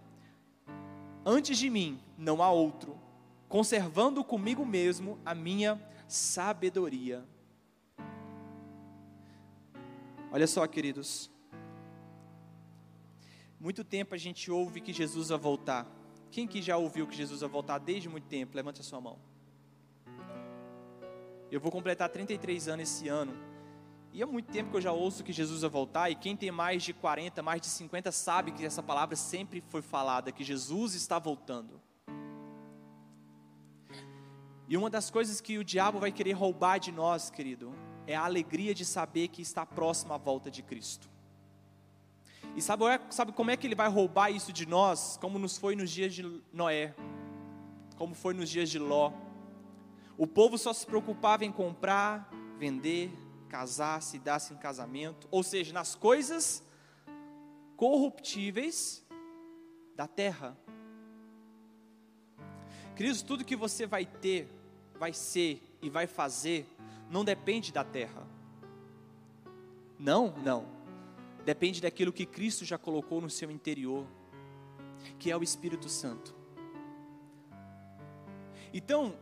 Antes 1.24 1.58
de 1.58 1.70
mim 1.70 2.00
não 2.18 2.42
há 2.42 2.50
outro, 2.50 2.98
conservando 3.48 4.24
comigo 4.24 4.64
mesmo 4.64 5.18
a 5.24 5.34
minha 5.34 5.80
sabedoria. 6.08 7.24
Olha 10.32 10.46
só, 10.46 10.66
queridos. 10.66 11.30
Muito 13.60 13.84
tempo 13.84 14.14
a 14.14 14.18
gente 14.18 14.50
ouve 14.50 14.80
que 14.80 14.92
Jesus 14.92 15.28
vai 15.28 15.38
voltar. 15.38 15.86
Quem 16.30 16.46
que 16.46 16.60
já 16.60 16.76
ouviu 16.76 17.06
que 17.06 17.14
Jesus 17.14 17.40
vai 17.40 17.48
voltar 17.48 17.78
desde 17.78 18.08
muito 18.08 18.26
tempo? 18.26 18.56
Levante 18.56 18.80
a 18.80 18.84
sua 18.84 19.00
mão. 19.00 19.18
Eu 21.50 21.60
vou 21.60 21.70
completar 21.70 22.08
33 22.08 22.68
anos 22.68 22.90
esse 22.90 23.08
ano. 23.08 23.34
E 24.12 24.22
há 24.22 24.26
muito 24.26 24.52
tempo 24.52 24.70
que 24.70 24.76
eu 24.76 24.80
já 24.80 24.92
ouço 24.92 25.24
que 25.24 25.32
Jesus 25.32 25.62
vai 25.62 25.70
voltar, 25.70 26.10
e 26.10 26.14
quem 26.14 26.36
tem 26.36 26.50
mais 26.50 26.82
de 26.82 26.92
40, 26.92 27.42
mais 27.42 27.60
de 27.60 27.66
50 27.66 28.12
sabe 28.12 28.52
que 28.52 28.64
essa 28.64 28.82
palavra 28.82 29.16
sempre 29.16 29.62
foi 29.68 29.82
falada, 29.82 30.30
que 30.30 30.44
Jesus 30.44 30.94
está 30.94 31.18
voltando. 31.18 31.80
E 34.68 34.76
uma 34.76 34.88
das 34.88 35.10
coisas 35.10 35.40
que 35.40 35.58
o 35.58 35.64
diabo 35.64 35.98
vai 35.98 36.12
querer 36.12 36.32
roubar 36.32 36.78
de 36.78 36.92
nós, 36.92 37.28
querido, 37.28 37.74
é 38.06 38.14
a 38.14 38.24
alegria 38.24 38.74
de 38.74 38.84
saber 38.84 39.28
que 39.28 39.42
está 39.42 39.66
próxima 39.66 40.14
a 40.14 40.18
volta 40.18 40.50
de 40.50 40.62
Cristo. 40.62 41.08
E 42.56 42.62
sabe, 42.62 42.84
sabe 43.10 43.32
como 43.32 43.50
é 43.50 43.56
que 43.56 43.66
ele 43.66 43.74
vai 43.74 43.88
roubar 43.88 44.30
isso 44.30 44.52
de 44.52 44.64
nós? 44.64 45.18
Como 45.20 45.38
nos 45.38 45.58
foi 45.58 45.74
nos 45.74 45.90
dias 45.90 46.14
de 46.14 46.40
Noé, 46.52 46.94
como 47.96 48.14
foi 48.14 48.32
nos 48.32 48.48
dias 48.48 48.70
de 48.70 48.78
Ló. 48.78 49.12
O 50.16 50.26
povo 50.26 50.56
só 50.56 50.72
se 50.72 50.86
preocupava 50.86 51.44
em 51.44 51.50
comprar, 51.50 52.30
vender, 52.58 53.10
casar, 53.48 54.00
se 54.02 54.18
dar-se 54.18 54.52
em 54.52 54.56
casamento, 54.56 55.28
ou 55.30 55.42
seja, 55.42 55.72
nas 55.72 55.94
coisas 55.94 56.64
corruptíveis 57.76 59.04
da 59.96 60.06
terra. 60.06 60.56
Queridos, 62.96 63.22
tudo 63.22 63.44
que 63.44 63.56
você 63.56 63.86
vai 63.86 64.06
ter, 64.06 64.48
vai 64.98 65.12
ser 65.12 65.60
e 65.82 65.90
vai 65.90 66.06
fazer, 66.06 66.66
não 67.10 67.24
depende 67.24 67.72
da 67.72 67.82
terra. 67.82 68.26
Não, 69.98 70.34
não. 70.38 70.66
Depende 71.44 71.80
daquilo 71.80 72.12
que 72.12 72.24
Cristo 72.24 72.64
já 72.64 72.78
colocou 72.78 73.20
no 73.20 73.28
seu 73.28 73.50
interior, 73.50 74.06
que 75.18 75.30
é 75.30 75.36
o 75.36 75.42
Espírito 75.42 75.88
Santo. 75.88 76.34
Então, 78.72 79.16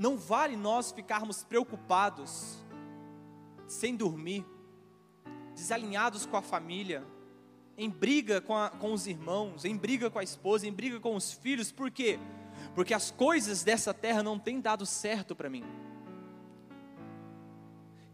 não 0.00 0.16
vale 0.16 0.56
nós 0.56 0.90
ficarmos 0.90 1.44
preocupados 1.44 2.56
sem 3.66 3.94
dormir, 3.94 4.46
desalinhados 5.54 6.24
com 6.24 6.38
a 6.38 6.42
família, 6.42 7.06
em 7.76 7.90
briga 7.90 8.40
com, 8.40 8.56
a, 8.56 8.70
com 8.70 8.94
os 8.94 9.06
irmãos, 9.06 9.66
em 9.66 9.76
briga 9.76 10.08
com 10.08 10.18
a 10.18 10.22
esposa, 10.22 10.66
em 10.66 10.72
briga 10.72 10.98
com 10.98 11.14
os 11.14 11.34
filhos, 11.34 11.70
por 11.70 11.90
quê? 11.90 12.18
Porque 12.74 12.94
as 12.94 13.10
coisas 13.10 13.62
dessa 13.62 13.92
terra 13.92 14.22
não 14.22 14.38
têm 14.38 14.58
dado 14.58 14.86
certo 14.86 15.36
para 15.36 15.50
mim. 15.50 15.64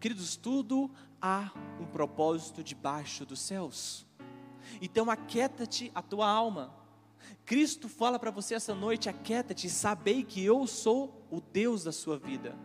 Queridos, 0.00 0.36
tudo 0.36 0.90
há 1.22 1.52
um 1.80 1.86
propósito 1.86 2.64
debaixo 2.64 3.24
dos 3.24 3.38
céus. 3.38 4.04
Então 4.82 5.08
aquieta-te 5.08 5.92
a 5.94 6.02
tua 6.02 6.28
alma. 6.28 6.74
Cristo 7.44 7.88
fala 7.88 8.18
para 8.18 8.30
você 8.30 8.54
essa 8.54 8.74
noite: 8.74 9.08
aquieta-te, 9.08 9.68
sabei 9.70 10.22
que 10.22 10.44
eu 10.44 10.66
sou 10.66 11.26
o 11.30 11.40
Deus 11.40 11.84
da 11.84 11.92
sua 11.92 12.18
vida 12.18 12.56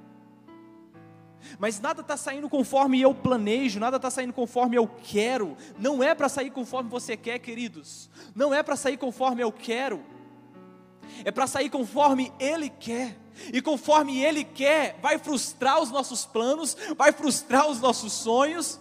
mas 1.60 1.80
nada 1.80 2.02
está 2.02 2.16
saindo 2.18 2.50
conforme 2.50 3.02
eu 3.02 3.14
planejo, 3.14 3.80
nada 3.80 3.98
está 3.98 4.10
saindo 4.10 4.34
conforme 4.34 4.78
eu 4.78 4.88
quero. 4.88 5.58
Não 5.78 6.02
é 6.04 6.14
para 6.14 6.30
sair 6.30 6.52
conforme 6.52 6.90
você 6.90 7.18
quer, 7.18 7.40
queridos. 7.40 8.10
Não 8.36 8.54
é 8.54 8.62
para 8.64 8.76
sair 8.76 8.98
conforme 8.98 9.42
eu 9.42 9.52
quero. 9.52 10.04
É 11.24 11.32
para 11.32 11.48
sair 11.48 11.70
conforme 11.70 12.32
Ele 12.40 12.70
quer. 12.70 13.18
E 13.52 13.62
conforme 13.62 14.24
Ele 14.24 14.44
quer, 14.44 15.00
vai 15.02 15.18
frustrar 15.18 15.82
os 15.82 15.90
nossos 15.90 16.26
planos, 16.26 16.76
vai 16.96 17.12
frustrar 17.12 17.68
os 17.68 17.80
nossos 17.80 18.14
sonhos. 18.14 18.80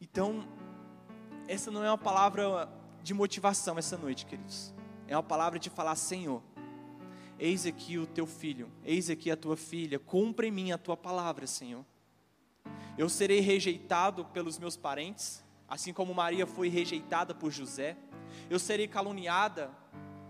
Então, 0.00 0.46
essa 1.48 1.70
não 1.70 1.84
é 1.84 1.90
uma 1.90 1.98
palavra 1.98 2.68
de 3.02 3.14
motivação 3.14 3.78
essa 3.78 3.96
noite, 3.96 4.26
queridos. 4.26 4.72
É 5.06 5.16
uma 5.16 5.22
palavra 5.22 5.58
de 5.58 5.68
falar, 5.68 5.96
Senhor, 5.96 6.42
Eis 7.44 7.66
aqui 7.66 7.98
o 7.98 8.06
teu 8.06 8.24
filho, 8.24 8.70
eis 8.84 9.10
aqui 9.10 9.28
a 9.28 9.36
tua 9.36 9.56
filha, 9.56 9.98
cumpre 9.98 10.46
em 10.46 10.50
mim 10.52 10.70
a 10.70 10.78
tua 10.78 10.96
palavra, 10.96 11.44
Senhor. 11.44 11.84
Eu 12.96 13.08
serei 13.08 13.40
rejeitado 13.40 14.24
pelos 14.26 14.60
meus 14.60 14.76
parentes, 14.76 15.42
assim 15.68 15.92
como 15.92 16.14
Maria 16.14 16.46
foi 16.46 16.68
rejeitada 16.68 17.34
por 17.34 17.50
José. 17.50 17.96
Eu 18.48 18.60
serei 18.60 18.86
caluniada 18.86 19.70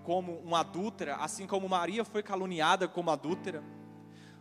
como 0.05 0.39
uma 0.39 0.61
adúltera, 0.61 1.17
assim 1.17 1.47
como 1.47 1.69
Maria 1.69 2.03
foi 2.03 2.23
caluniada 2.23 2.89
como 2.89 3.11
adúltera. 3.11 3.63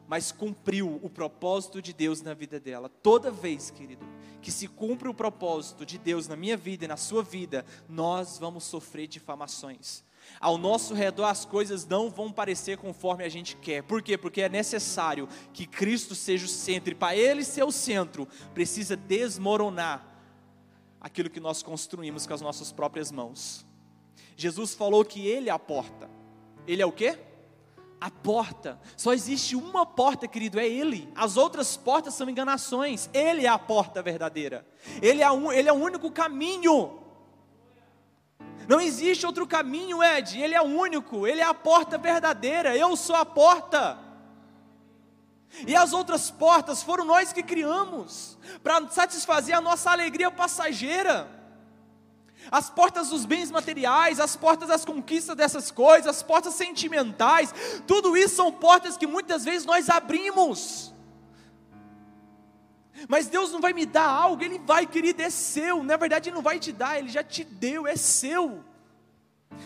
Mas 0.07 0.31
cumpriu 0.31 0.97
o 1.03 1.09
propósito 1.09 1.81
de 1.81 1.91
Deus 1.91 2.21
na 2.21 2.33
vida 2.33 2.57
dela. 2.57 2.87
Toda 2.87 3.31
vez, 3.31 3.69
querido, 3.69 4.05
que 4.41 4.51
se 4.51 4.67
cumpre 4.67 5.07
o 5.07 5.13
propósito 5.13 5.85
de 5.85 5.97
Deus 5.97 6.27
na 6.27 6.35
minha 6.35 6.57
vida 6.57 6.85
e 6.85 6.87
na 6.87 6.97
sua 6.97 7.23
vida, 7.23 7.65
nós 7.87 8.37
vamos 8.37 8.63
sofrer 8.63 9.07
difamações. 9.07 10.03
Ao 10.39 10.57
nosso 10.57 10.93
redor 10.93 11.25
as 11.25 11.45
coisas 11.45 11.85
não 11.85 12.09
vão 12.09 12.31
parecer 12.31 12.77
conforme 12.77 13.23
a 13.23 13.29
gente 13.29 13.55
quer. 13.55 13.83
Por 13.83 14.01
quê? 14.01 14.17
Porque 14.17 14.41
é 14.41 14.49
necessário 14.49 15.27
que 15.53 15.65
Cristo 15.65 16.15
seja 16.15 16.45
o 16.45 16.49
centro, 16.49 16.91
e 16.91 16.95
para 16.95 17.15
Ele 17.15 17.43
ser 17.43 17.63
o 17.63 17.71
centro, 17.71 18.27
precisa 18.53 18.95
desmoronar 18.95 20.07
aquilo 20.99 21.29
que 21.29 21.39
nós 21.39 21.63
construímos 21.63 22.25
com 22.25 22.33
as 22.33 22.41
nossas 22.41 22.71
próprias 22.71 23.11
mãos. 23.11 23.65
Jesus 24.35 24.73
falou 24.73 25.03
que 25.03 25.27
Ele 25.27 25.49
é 25.49 25.51
a 25.51 25.59
porta. 25.59 26.09
Ele 26.67 26.81
é 26.81 26.85
o 26.85 26.91
quê? 26.91 27.17
A 28.01 28.09
porta. 28.09 28.79
Só 28.97 29.13
existe 29.13 29.55
uma 29.55 29.85
porta, 29.85 30.27
querido, 30.27 30.59
é 30.59 30.67
Ele. 30.67 31.07
As 31.15 31.37
outras 31.37 31.77
portas 31.77 32.15
são 32.15 32.27
enganações. 32.27 33.07
Ele 33.13 33.45
é 33.45 33.49
a 33.49 33.59
porta 33.59 34.01
verdadeira. 34.01 34.65
Ele 34.99 35.21
é, 35.21 35.31
um, 35.31 35.51
ele 35.51 35.69
é 35.69 35.71
o 35.71 35.75
único 35.75 36.09
caminho. 36.09 36.99
Não 38.67 38.81
existe 38.81 39.23
outro 39.23 39.45
caminho, 39.45 40.03
Ed. 40.03 40.41
Ele 40.41 40.55
é 40.55 40.61
o 40.61 40.65
único. 40.65 41.27
Ele 41.27 41.41
é 41.41 41.45
a 41.45 41.53
porta 41.53 41.99
verdadeira. 41.99 42.75
Eu 42.75 42.95
sou 42.95 43.15
a 43.15 43.23
porta. 43.23 43.99
E 45.67 45.75
as 45.75 45.93
outras 45.93 46.31
portas 46.31 46.81
foram 46.81 47.05
nós 47.05 47.31
que 47.31 47.43
criamos 47.43 48.35
para 48.63 48.87
satisfazer 48.89 49.55
a 49.55 49.61
nossa 49.61 49.91
alegria 49.91 50.31
passageira 50.31 51.40
as 52.49 52.69
portas 52.69 53.09
dos 53.09 53.25
bens 53.25 53.51
materiais, 53.51 54.19
as 54.19 54.35
portas 54.35 54.69
das 54.69 54.85
conquistas 54.85 55.35
dessas 55.35 55.69
coisas, 55.69 56.07
as 56.07 56.23
portas 56.23 56.53
sentimentais, 56.55 57.53
tudo 57.85 58.17
isso 58.17 58.35
são 58.35 58.51
portas 58.51 58.97
que 58.97 59.05
muitas 59.05 59.43
vezes 59.43 59.65
nós 59.65 59.89
abrimos. 59.89 60.93
Mas 63.07 63.27
Deus 63.27 63.51
não 63.51 63.59
vai 63.59 63.73
me 63.73 63.85
dar 63.85 64.07
algo, 64.07 64.43
Ele 64.43 64.59
vai, 64.59 64.85
querido, 64.85 65.21
é 65.21 65.29
seu. 65.29 65.83
Na 65.83 65.97
verdade, 65.97 66.29
Ele 66.29 66.35
não 66.35 66.43
vai 66.43 66.59
te 66.59 66.71
dar, 66.71 66.99
Ele 66.99 67.09
já 67.09 67.23
te 67.23 67.43
deu, 67.43 67.87
é 67.87 67.95
seu. 67.95 68.63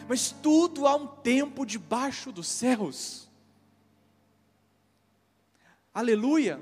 Mas 0.07 0.31
tudo 0.31 0.87
há 0.87 0.95
um 0.95 1.07
tempo 1.07 1.65
debaixo 1.65 2.31
dos 2.31 2.47
céus. 2.47 3.29
Aleluia. 5.93 6.59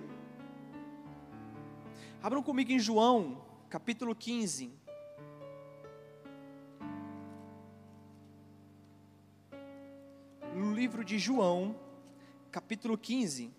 Abram 2.21 2.43
comigo 2.43 2.71
em 2.71 2.79
João, 2.79 3.43
capítulo 3.69 4.15
15. 4.15 4.82
No 10.53 10.71
livro 10.73 11.03
de 11.03 11.17
João, 11.17 11.75
capítulo 12.51 12.97
15. 12.97 13.51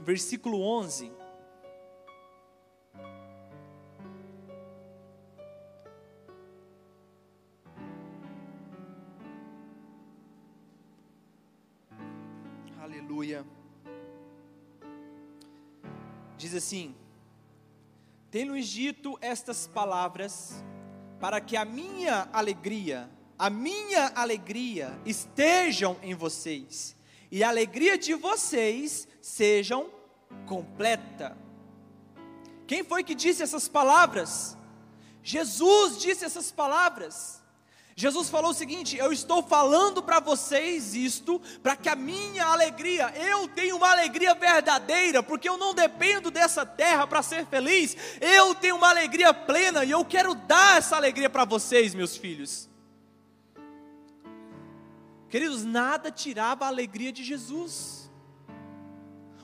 Versículo 0.00 0.60
11. 0.60 1.10
Aleluia. 12.80 13.44
Diz 16.38 16.54
assim: 16.54 16.94
Tem-nos 18.30 18.68
dito 18.68 19.18
estas 19.20 19.66
palavras, 19.66 20.62
para 21.20 21.40
que 21.40 21.56
a 21.56 21.64
minha 21.64 22.28
alegria, 22.32 23.10
a 23.38 23.48
minha 23.50 24.12
alegria 24.14 24.98
estejam 25.04 25.96
em 26.02 26.14
vocês 26.14 26.96
e 27.30 27.42
a 27.42 27.48
alegria 27.48 27.98
de 27.98 28.14
vocês 28.14 29.08
sejam 29.20 29.90
completa. 30.46 31.36
Quem 32.66 32.82
foi 32.82 33.02
que 33.04 33.14
disse 33.14 33.42
essas 33.42 33.68
palavras? 33.68 34.56
Jesus 35.22 35.98
disse 35.98 36.24
essas 36.24 36.50
palavras. 36.52 37.42
Jesus 37.98 38.28
falou 38.28 38.50
o 38.50 38.54
seguinte: 38.54 38.98
Eu 38.98 39.10
estou 39.10 39.42
falando 39.42 40.02
para 40.02 40.20
vocês 40.20 40.94
isto, 40.94 41.40
para 41.62 41.74
que 41.74 41.88
a 41.88 41.96
minha 41.96 42.44
alegria, 42.44 43.10
eu 43.16 43.48
tenho 43.48 43.76
uma 43.76 43.90
alegria 43.90 44.34
verdadeira, 44.34 45.22
porque 45.22 45.48
eu 45.48 45.56
não 45.56 45.74
dependo 45.74 46.30
dessa 46.30 46.66
terra 46.66 47.06
para 47.06 47.22
ser 47.22 47.46
feliz, 47.46 47.96
eu 48.20 48.54
tenho 48.54 48.76
uma 48.76 48.90
alegria 48.90 49.32
plena 49.32 49.82
e 49.82 49.92
eu 49.92 50.04
quero 50.04 50.34
dar 50.34 50.76
essa 50.76 50.94
alegria 50.94 51.30
para 51.30 51.46
vocês, 51.46 51.94
meus 51.94 52.14
filhos. 52.14 52.68
Queridos, 55.30 55.64
nada 55.64 56.10
tirava 56.10 56.66
a 56.66 56.68
alegria 56.68 57.10
de 57.10 57.24
Jesus. 57.24 58.10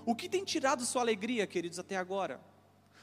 O 0.05 0.15
que 0.15 0.29
tem 0.29 0.45
tirado 0.45 0.85
sua 0.85 1.01
alegria, 1.01 1.47
queridos, 1.47 1.79
até 1.79 1.97
agora? 1.97 2.52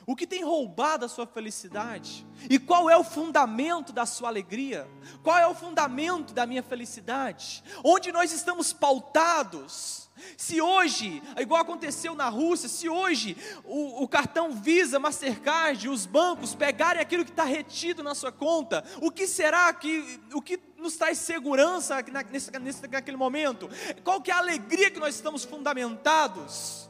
O 0.06 0.16
que 0.16 0.26
tem 0.26 0.44
roubado 0.44 1.06
a 1.06 1.10
sua 1.10 1.28
felicidade? 1.28 2.26
E 2.50 2.58
qual 2.58 2.90
é 2.90 2.98
o 2.98 3.04
fundamento 3.04 3.94
da 3.94 4.06
sua 4.06 4.30
alegria? 4.30 4.90
Qual 5.24 5.38
é 5.38 5.48
o 5.48 5.54
fundamento 5.54 6.34
da 6.34 6.46
minha 6.46 6.64
felicidade? 6.64 7.64
Onde 7.84 8.12
nós 8.12 8.32
estamos 8.32 8.74
pautados? 8.74 10.10
Se 10.38 10.62
hoje, 10.62 11.22
igual 11.38 11.62
aconteceu 11.62 12.14
na 12.16 12.28
Rússia, 12.30 12.68
se 12.68 12.90
hoje 12.90 13.38
o, 13.64 14.04
o 14.04 14.08
cartão 14.08 14.52
Visa, 14.52 15.00
Mastercard, 15.00 15.88
os 15.88 16.06
bancos 16.06 16.56
pegarem 16.56 17.02
aquilo 17.02 17.24
que 17.24 17.32
está 17.32 17.44
retido 17.44 18.04
na 18.04 18.16
sua 18.16 18.32
conta, 18.32 18.84
o 19.02 19.12
que 19.12 19.28
será 19.28 19.72
que, 19.74 20.20
o 20.34 20.42
que 20.42 20.60
nos 20.78 20.96
traz 20.96 21.18
segurança 21.20 22.04
nesse, 22.32 22.52
nesse, 22.60 22.88
naquele 22.88 23.18
momento? 23.18 23.70
Qual 24.04 24.22
que 24.22 24.32
é 24.32 24.34
a 24.34 24.40
alegria 24.40 24.92
que 24.92 25.00
nós 25.00 25.16
estamos 25.16 25.44
fundamentados? 25.44 26.89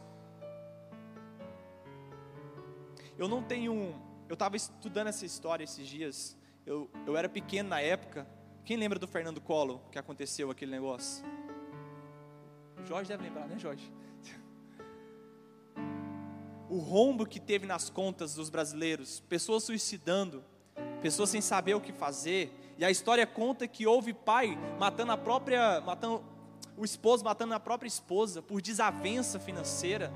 Eu 3.19 3.27
não 3.27 3.43
tenho. 3.43 3.93
Eu 4.29 4.34
estava 4.34 4.55
estudando 4.55 5.08
essa 5.08 5.25
história 5.25 5.65
esses 5.65 5.86
dias. 5.86 6.38
Eu, 6.65 6.89
eu 7.05 7.17
era 7.17 7.27
pequeno 7.27 7.67
na 7.67 7.82
época. 7.82 8.25
Quem 8.63 8.77
lembra 8.77 8.97
do 8.97 9.10
Fernando 9.10 9.41
Collor 9.41 9.82
que 9.91 9.99
aconteceu 9.99 10.49
aquele 10.49 10.71
negócio? 10.71 11.25
O 12.82 12.86
Jorge 12.86 13.10
deve 13.10 13.23
lembrar, 13.23 13.45
né, 13.45 13.60
Jorge? 13.60 13.91
O 16.69 16.77
rombo 16.77 17.25
que 17.25 17.39
teve 17.39 17.65
nas 17.65 17.89
contas 17.89 18.36
dos 18.36 18.47
brasileiros, 18.51 19.21
pessoas 19.21 19.63
suicidando, 19.63 20.43
pessoas 21.01 21.32
sem 21.32 21.41
saber 21.41 21.73
o 21.73 21.82
que 21.82 21.91
fazer. 21.91 22.53
E 22.77 22.86
a 22.86 22.91
história 22.91 23.25
conta 23.25 23.67
que 23.67 23.88
houve 23.88 24.13
pai 24.13 24.55
matando 24.77 25.12
a 25.12 25.17
própria, 25.17 25.82
matando 25.82 26.23
o 26.77 26.86
esposo 26.86 27.25
matando 27.25 27.55
a 27.55 27.60
própria 27.60 27.88
esposa 27.88 28.41
por 28.41 28.62
desavença 28.62 29.39
financeira 29.39 30.13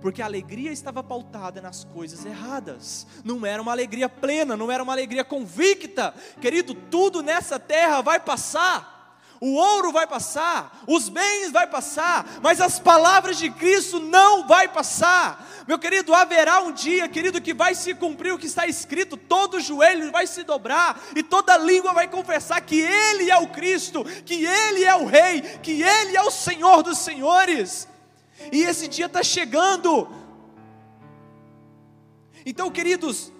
porque 0.00 0.22
a 0.22 0.26
alegria 0.26 0.70
estava 0.70 1.02
pautada 1.02 1.60
nas 1.60 1.84
coisas 1.84 2.24
erradas, 2.24 3.06
não 3.24 3.44
era 3.44 3.60
uma 3.60 3.72
alegria 3.72 4.08
plena, 4.08 4.56
não 4.56 4.70
era 4.70 4.82
uma 4.82 4.92
alegria 4.92 5.24
convicta, 5.24 6.14
querido, 6.40 6.74
tudo 6.74 7.22
nessa 7.22 7.58
terra 7.58 8.00
vai 8.00 8.20
passar, 8.20 8.98
o 9.40 9.54
ouro 9.54 9.92
vai 9.92 10.06
passar, 10.06 10.82
os 10.86 11.08
bens 11.08 11.50
vai 11.52 11.66
passar, 11.66 12.38
mas 12.42 12.60
as 12.60 12.78
palavras 12.78 13.38
de 13.38 13.50
Cristo 13.50 14.00
não 14.00 14.46
vai 14.46 14.66
passar. 14.66 15.46
Meu 15.66 15.78
querido, 15.78 16.14
haverá 16.14 16.60
um 16.60 16.72
dia, 16.72 17.08
querido, 17.08 17.40
que 17.40 17.54
vai 17.54 17.74
se 17.74 17.94
cumprir 17.94 18.32
o 18.32 18.38
que 18.38 18.46
está 18.46 18.66
escrito, 18.66 19.16
todo 19.16 19.60
joelho 19.60 20.10
vai 20.10 20.26
se 20.26 20.42
dobrar 20.42 21.00
e 21.14 21.22
toda 21.22 21.56
língua 21.56 21.92
vai 21.92 22.08
confessar 22.08 22.60
que 22.60 22.80
ele 22.80 23.30
é 23.30 23.36
o 23.38 23.48
Cristo, 23.48 24.04
que 24.24 24.44
ele 24.44 24.84
é 24.84 24.94
o 24.96 25.06
rei, 25.06 25.40
que 25.62 25.82
ele 25.82 26.16
é 26.16 26.22
o 26.22 26.30
Senhor 26.30 26.82
dos 26.82 26.98
senhores. 26.98 27.87
E 28.52 28.62
esse 28.62 28.88
dia 28.88 29.06
está 29.06 29.22
chegando. 29.22 30.08
Então, 32.44 32.70
queridos, 32.70 33.32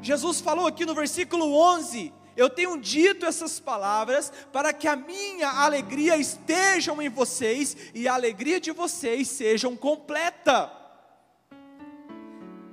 Jesus 0.00 0.40
falou 0.40 0.66
aqui 0.66 0.84
no 0.84 0.94
versículo 0.94 1.54
11: 1.54 2.12
Eu 2.36 2.50
tenho 2.50 2.78
dito 2.78 3.24
essas 3.24 3.60
palavras 3.60 4.32
para 4.52 4.72
que 4.72 4.88
a 4.88 4.96
minha 4.96 5.48
alegria 5.48 6.16
estejam 6.16 7.00
em 7.00 7.08
vocês 7.08 7.76
e 7.94 8.08
a 8.08 8.14
alegria 8.14 8.60
de 8.60 8.72
vocês 8.72 9.28
sejam 9.28 9.76
completa. 9.76 10.70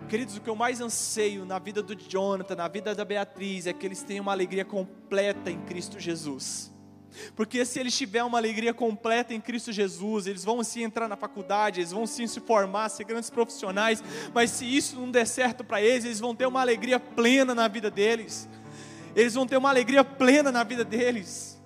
Queridos, 0.10 0.38
o 0.38 0.42
que 0.42 0.50
eu 0.50 0.56
mais 0.56 0.82
anseio 0.82 1.46
na 1.46 1.60
vida 1.60 1.84
do 1.84 1.96
Jonathan, 1.96 2.56
na 2.56 2.68
vida 2.68 2.96
da 2.96 3.06
Beatriz, 3.06 3.68
é 3.68 3.74
que 3.74 3.86
eles 3.86 4.02
tenham 4.02 4.24
uma 4.24 4.32
alegria 4.32 4.66
completa 4.66 5.52
em 5.52 5.62
Cristo 5.66 6.00
Jesus. 6.00 6.74
Porque 7.36 7.66
se 7.66 7.80
eles 7.80 7.98
tiverem 7.98 8.28
uma 8.28 8.38
alegria 8.38 8.74
completa 8.74 9.34
em 9.34 9.42
Cristo 9.42 9.72
Jesus, 9.72 10.28
eles 10.28 10.44
vão 10.44 10.64
sim 10.64 10.84
entrar 10.84 11.08
na 11.08 11.16
faculdade, 11.16 11.80
eles 11.80 11.92
vão 11.92 12.06
sim 12.06 12.28
se 12.28 12.40
formar, 12.40 12.90
ser 12.90 13.04
grandes 13.04 13.30
profissionais, 13.30 14.04
mas 14.34 14.52
se 14.52 14.66
isso 14.66 14.96
não 14.96 15.10
der 15.10 15.26
certo 15.26 15.64
para 15.64 15.82
eles, 15.82 16.06
eles 16.06 16.20
vão 16.20 16.36
ter 16.36 16.46
uma 16.46 16.62
alegria 16.62 17.00
plena 17.00 17.56
na 17.56 17.68
vida 17.68 17.90
deles. 17.90 18.48
Eles 19.16 19.34
vão 19.34 19.48
ter 19.48 19.58
uma 19.58 19.70
alegria 19.70 20.04
plena 20.04 20.52
na 20.52 20.64
vida 20.64 20.84
deles. 20.84 21.60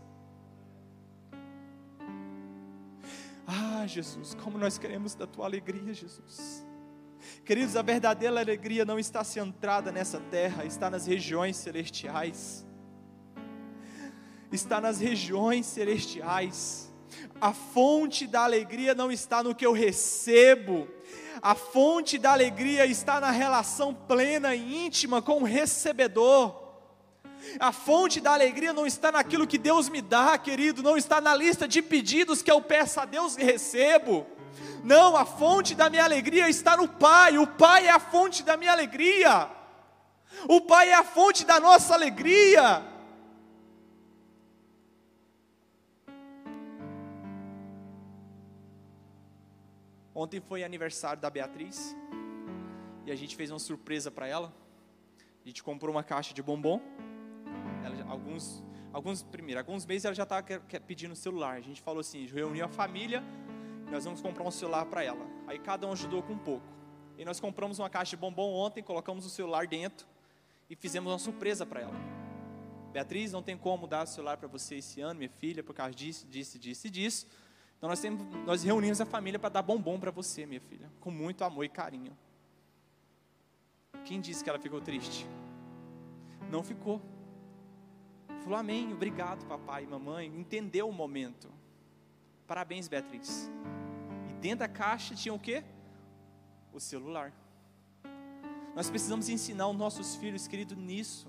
Ah, 3.46 3.86
Jesus, 3.86 4.34
como 4.36 4.58
nós 4.58 4.78
queremos 4.78 5.14
da 5.14 5.28
tua 5.28 5.46
alegria, 5.46 5.94
Jesus. 5.94 6.66
Queridos, 7.46 7.76
a 7.76 7.82
verdadeira 7.82 8.40
alegria 8.40 8.86
não 8.86 8.98
está 8.98 9.24
centrada 9.24 9.92
nessa 9.92 10.20
terra, 10.20 10.66
está 10.66 10.90
nas 10.90 11.06
regiões 11.06 11.58
celestiais 11.58 12.66
está 14.56 14.80
nas 14.80 15.00
regiões 15.00 15.66
celestiais. 15.66 16.92
A 17.40 17.54
fonte 17.54 18.26
da 18.28 18.44
alegria 18.44 18.96
não 18.96 19.12
está 19.12 19.44
no 19.44 19.56
que 19.56 19.66
eu 19.66 19.74
recebo, 19.74 20.88
a 21.42 21.56
fonte 21.56 22.18
da 22.18 22.32
alegria 22.32 22.86
está 22.86 23.20
na 23.20 23.30
relação 23.30 23.94
plena 23.94 24.56
e 24.56 24.86
íntima 24.86 25.22
com 25.22 25.42
o 25.42 25.44
recebedor. 25.44 26.62
A 27.60 27.74
fonte 27.74 28.22
da 28.22 28.32
alegria 28.32 28.72
não 28.72 28.88
está 28.88 29.12
naquilo 29.12 29.46
que 29.46 29.58
Deus 29.58 29.90
me 29.90 30.02
dá, 30.02 30.38
querido, 30.38 30.82
não 30.82 30.96
está 30.96 31.20
na 31.20 31.36
lista 31.36 31.68
de 31.68 31.82
pedidos 31.82 32.42
que 32.42 32.50
eu 32.50 32.62
peço 32.62 33.02
a 33.02 33.06
Deus 33.06 33.38
e 33.38 33.44
recebo. 33.44 34.26
Não, 34.86 35.18
a 35.18 35.26
fonte 35.26 35.76
da 35.76 35.90
minha 35.90 36.06
alegria 36.06 36.48
está 36.48 36.78
no 36.78 36.88
Pai. 36.88 37.38
O 37.38 37.46
Pai 37.46 37.88
é 37.88 37.90
a 37.90 38.00
fonte 38.00 38.44
da 38.44 38.56
minha 38.56 38.72
alegria. 38.72 39.50
O 40.48 40.62
Pai 40.62 40.92
é 40.92 40.94
a 40.94 41.04
fonte 41.04 41.46
da 41.46 41.60
nossa 41.60 41.94
alegria. 41.94 42.93
Ontem 50.16 50.40
foi 50.40 50.64
aniversário 50.64 51.20
da 51.20 51.30
Beatriz 51.30 51.96
e 53.06 53.12
a 53.12 53.16
gente 53.16 53.36
fez 53.36 53.50
uma 53.50 53.58
surpresa 53.58 54.12
para 54.12 54.28
ela. 54.28 54.54
A 55.44 55.48
gente 55.48 55.64
comprou 55.64 55.92
uma 55.92 56.04
caixa 56.04 56.36
de 56.36 56.42
bombom. 56.44 56.80
Ela, 57.84 58.12
alguns, 58.12 58.64
alguns 58.92 59.24
primeiro, 59.24 59.60
alguns 59.60 59.86
meses 59.88 60.06
ela 60.06 60.14
já 60.14 60.22
estava 60.22 60.46
pedindo 60.86 61.16
celular. 61.16 61.58
A 61.58 61.62
gente 61.62 61.82
falou 61.82 62.00
assim, 62.00 62.28
reuniu 62.28 62.64
a 62.64 62.68
família, 62.68 63.24
nós 63.90 64.06
vamos 64.06 64.22
comprar 64.22 64.44
um 64.44 64.52
celular 64.52 64.86
para 64.86 65.04
ela. 65.04 65.26
Aí 65.48 65.58
cada 65.58 65.88
um 65.88 65.92
ajudou 65.92 66.22
com 66.22 66.34
um 66.34 66.38
pouco. 66.38 66.66
E 67.18 67.26
nós 67.26 67.40
compramos 67.40 67.80
uma 67.80 67.90
caixa 67.90 68.12
de 68.12 68.18
bombom 68.18 68.54
ontem, 68.54 68.84
colocamos 68.84 69.26
o 69.26 69.30
celular 69.30 69.66
dentro 69.66 70.08
e 70.70 70.76
fizemos 70.76 71.12
uma 71.12 71.20
surpresa 71.20 71.66
para 71.66 71.82
ela. 71.82 71.96
Beatriz, 72.92 73.32
não 73.32 73.42
tem 73.42 73.58
como 73.58 73.88
dar 73.88 74.04
o 74.04 74.08
celular 74.08 74.38
para 74.38 74.48
você 74.48 74.76
esse 74.76 75.02
ano, 75.02 75.18
minha 75.18 75.30
filha, 75.30 75.64
por 75.64 75.74
causa 75.74 75.96
disso, 75.96 76.28
disso, 76.28 76.60
disso 76.60 76.86
e 76.86 76.90
disso. 76.92 77.28
Então 77.84 77.90
nós, 77.90 78.00
temos, 78.00 78.26
nós 78.46 78.64
reunimos 78.64 79.02
a 79.02 79.06
família 79.06 79.38
para 79.38 79.50
dar 79.50 79.62
bombom 79.62 80.00
para 80.00 80.10
você, 80.10 80.46
minha 80.46 80.62
filha, 80.62 80.90
com 81.02 81.12
muito 81.12 81.44
amor 81.44 81.66
e 81.66 81.68
carinho. 81.68 82.18
Quem 84.06 84.22
disse 84.22 84.42
que 84.42 84.50
ela 84.50 84.58
ficou 84.58 84.80
triste? 84.80 85.28
Não 86.50 86.64
ficou. 86.64 87.02
Falou 88.42 88.58
amém, 88.58 88.94
obrigado, 88.94 89.46
papai 89.48 89.84
e 89.84 89.88
mamãe. 89.88 90.28
Entendeu 90.28 90.88
o 90.88 90.94
momento. 90.94 91.52
Parabéns, 92.48 92.88
Beatriz. 92.88 93.52
E 94.30 94.34
dentro 94.36 94.60
da 94.60 94.70
caixa 94.70 95.14
tinha 95.14 95.34
o 95.34 95.40
quê? 95.40 95.62
O 96.72 96.80
celular. 96.80 97.34
Nós 98.74 98.90
precisamos 98.90 99.28
ensinar 99.28 99.68
os 99.68 99.76
nossos 99.76 100.16
filhos, 100.16 100.48
querido, 100.48 100.74
nisso. 100.74 101.28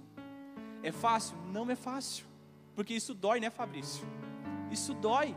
É 0.85 0.93
fácil? 0.93 1.37
Não 1.53 1.69
é 1.69 1.75
fácil. 1.75 2.25
Porque 2.77 2.95
isso 2.95 3.13
dói, 3.13 3.41
né, 3.41 3.51
Fabrício? 3.51 4.07
Isso 4.71 4.95
dói 4.95 5.35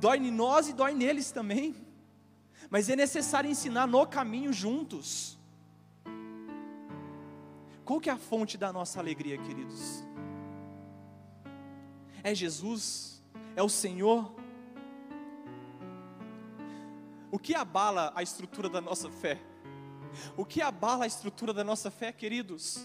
dói 0.00 0.18
em 0.18 0.30
nós 0.30 0.68
e 0.68 0.72
dói 0.72 0.94
neles 0.94 1.30
também. 1.30 1.74
Mas 2.70 2.88
é 2.88 2.96
necessário 2.96 3.50
ensinar 3.50 3.86
no 3.86 4.06
caminho 4.06 4.52
juntos. 4.52 5.38
Qual 7.84 8.00
que 8.00 8.10
é 8.10 8.12
a 8.12 8.16
fonte 8.16 8.58
da 8.58 8.72
nossa 8.72 8.98
alegria, 8.98 9.38
queridos? 9.38 10.04
É 12.22 12.34
Jesus? 12.34 13.22
É 13.54 13.62
o 13.62 13.68
Senhor? 13.68 14.34
O 17.30 17.38
que 17.38 17.54
abala 17.54 18.12
a 18.16 18.22
estrutura 18.22 18.68
da 18.68 18.80
nossa 18.80 19.10
fé? 19.10 19.40
O 20.36 20.44
que 20.44 20.60
abala 20.60 21.04
a 21.04 21.06
estrutura 21.06 21.52
da 21.52 21.62
nossa 21.62 21.90
fé, 21.90 22.10
queridos? 22.10 22.84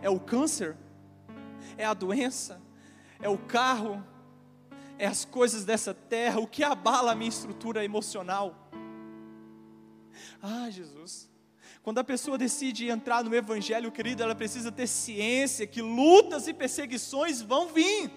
É 0.00 0.08
o 0.08 0.20
câncer? 0.20 0.76
É 1.76 1.84
a 1.84 1.94
doença? 1.94 2.60
É 3.20 3.28
o 3.28 3.38
carro? 3.38 4.04
É 4.98 5.06
as 5.06 5.24
coisas 5.24 5.64
dessa 5.64 5.94
terra, 5.94 6.40
o 6.40 6.46
que 6.46 6.64
abala 6.64 7.12
a 7.12 7.14
minha 7.14 7.28
estrutura 7.28 7.84
emocional. 7.84 8.68
Ah, 10.42 10.68
Jesus. 10.70 11.30
Quando 11.82 11.98
a 11.98 12.04
pessoa 12.04 12.36
decide 12.36 12.88
entrar 12.88 13.22
no 13.24 13.34
Evangelho, 13.34 13.90
querido, 13.92 14.22
ela 14.22 14.34
precisa 14.34 14.70
ter 14.70 14.86
ciência 14.86 15.66
que 15.66 15.80
lutas 15.80 16.48
e 16.48 16.52
perseguições 16.52 17.40
vão 17.40 17.68
vir. 17.68 18.10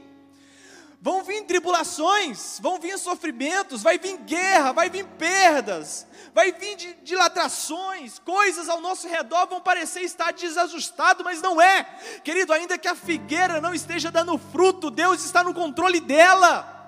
Vão 1.03 1.23
vir 1.23 1.45
tribulações, 1.45 2.59
vão 2.61 2.79
vir 2.79 2.95
sofrimentos, 2.95 3.81
vai 3.81 3.97
vir 3.97 4.17
guerra, 4.17 4.71
vai 4.71 4.87
vir 4.87 5.03
perdas, 5.17 6.05
vai 6.31 6.51
vir 6.51 6.75
dilatações, 7.01 8.19
coisas 8.19 8.69
ao 8.69 8.79
nosso 8.79 9.07
redor 9.07 9.47
vão 9.47 9.59
parecer 9.59 10.01
estar 10.01 10.31
desajustado, 10.31 11.23
mas 11.23 11.41
não 11.41 11.59
é. 11.59 11.83
Querido, 12.23 12.53
ainda 12.53 12.77
que 12.77 12.87
a 12.87 12.93
figueira 12.93 13.59
não 13.59 13.73
esteja 13.73 14.11
dando 14.11 14.37
fruto, 14.37 14.91
Deus 14.91 15.25
está 15.25 15.43
no 15.43 15.55
controle 15.55 15.99
dela 15.99 16.80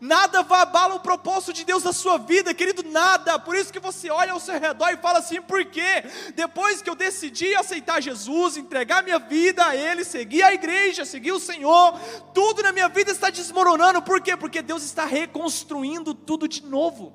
nada 0.00 0.42
vai 0.42 0.60
abalar 0.60 0.96
o 0.96 1.00
propósito 1.00 1.52
de 1.52 1.64
Deus 1.64 1.82
na 1.82 1.92
sua 1.92 2.18
vida, 2.18 2.54
querido, 2.54 2.82
nada. 2.82 3.38
Por 3.38 3.56
isso 3.56 3.72
que 3.72 3.80
você 3.80 4.10
olha 4.10 4.32
ao 4.32 4.40
seu 4.40 4.58
redor 4.58 4.90
e 4.90 4.96
fala 4.96 5.18
assim: 5.18 5.40
por 5.40 5.64
quê? 5.64 6.04
Depois 6.34 6.82
que 6.82 6.90
eu 6.90 6.94
decidi 6.94 7.54
aceitar 7.54 8.00
Jesus, 8.00 8.56
entregar 8.56 9.02
minha 9.02 9.18
vida 9.18 9.66
a 9.66 9.76
Ele, 9.76 10.04
seguir 10.04 10.42
a 10.42 10.52
igreja, 10.52 11.04
seguir 11.04 11.32
o 11.32 11.40
Senhor, 11.40 11.98
tudo 12.34 12.62
na 12.62 12.72
minha 12.72 12.88
vida 12.88 13.10
está 13.10 13.30
desmoronando, 13.30 14.02
por 14.02 14.20
quê? 14.20 14.36
Porque 14.36 14.62
Deus 14.62 14.82
está 14.82 15.04
reconstruindo 15.04 16.14
tudo 16.14 16.48
de 16.48 16.64
novo. 16.64 17.12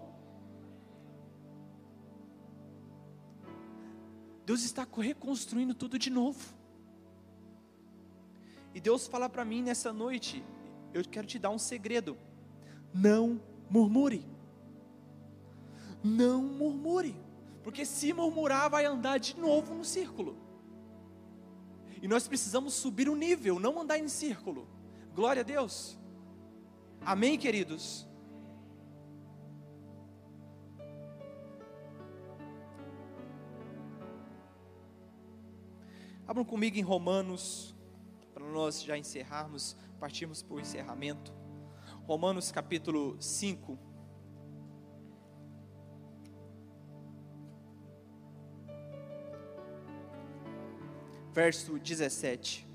Deus 4.46 4.63
está 4.63 4.86
reconstruindo 4.98 5.74
tudo 5.74 5.98
de 5.98 6.10
novo. 6.10 6.39
E 8.74 8.80
Deus 8.80 9.08
fala 9.08 9.30
para 9.30 9.46
mim 9.46 9.62
nessa 9.62 9.94
noite: 9.94 10.44
eu 10.94 11.04
quero 11.04 11.28
te 11.28 11.39
dar 11.39 11.50
um 11.50 11.60
segredo 11.60 12.17
não 12.94 13.42
murmure. 13.70 14.26
Não 16.04 16.42
murmure, 16.42 17.16
porque 17.64 17.86
se 17.86 18.12
murmurar 18.12 18.70
vai 18.70 18.86
andar 18.86 19.18
de 19.18 19.40
novo 19.40 19.74
no 19.74 19.86
círculo. 19.86 20.36
E 22.02 22.08
nós 22.08 22.28
precisamos 22.28 22.74
subir 22.74 23.08
o 23.08 23.16
nível, 23.16 23.60
não 23.60 23.80
andar 23.80 24.00
em 24.00 24.08
círculo. 24.08 24.68
Glória 25.14 25.42
a 25.42 25.44
Deus. 25.44 26.00
Amém, 27.06 27.38
queridos. 27.38 28.08
Abram 36.28 36.46
comigo 36.46 36.78
em 36.78 36.82
Romanos, 36.82 37.76
para 38.34 38.46
nós 38.46 38.82
já 38.82 38.98
encerrarmos, 38.98 39.76
partirmos 40.00 40.42
para 40.42 40.56
o 40.56 40.60
encerramento. 40.60 41.34
Romanos 42.12 42.52
capítulo 42.52 43.15
5. 43.21 43.80
Verso 51.34 51.80
17. 51.80 52.67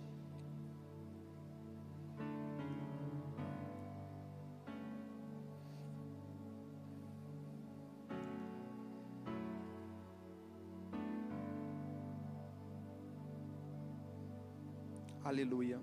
Aleluia. 15.22 15.79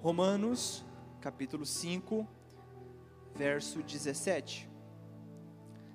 Romanos, 0.00 0.86
capítulo 1.20 1.66
5, 1.66 2.43
verso 3.34 3.82
17. 3.82 4.68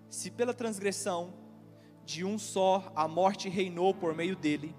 Se 0.09 0.31
pela 0.31 0.53
transgressão 0.53 1.33
de 2.03 2.25
um 2.25 2.37
só 2.37 2.91
a 2.95 3.07
morte 3.07 3.47
reinou 3.47 3.93
por 3.93 4.15
meio 4.15 4.35
dele, 4.35 4.75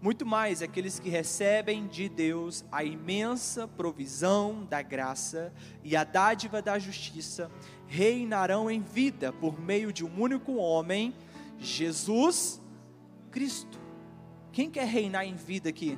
muito 0.00 0.26
mais 0.26 0.60
aqueles 0.62 0.98
que 0.98 1.08
recebem 1.08 1.86
de 1.86 2.08
Deus 2.08 2.64
a 2.72 2.82
imensa 2.82 3.68
provisão 3.68 4.64
da 4.64 4.82
graça 4.82 5.52
e 5.84 5.94
a 5.94 6.02
dádiva 6.02 6.60
da 6.60 6.76
justiça 6.76 7.48
reinarão 7.86 8.68
em 8.68 8.80
vida 8.80 9.32
por 9.32 9.60
meio 9.60 9.92
de 9.92 10.04
um 10.04 10.20
único 10.20 10.54
homem, 10.54 11.14
Jesus 11.56 12.60
Cristo. 13.30 13.78
Quem 14.50 14.68
quer 14.68 14.86
reinar 14.86 15.24
em 15.24 15.36
vida 15.36 15.68
aqui? 15.68 15.96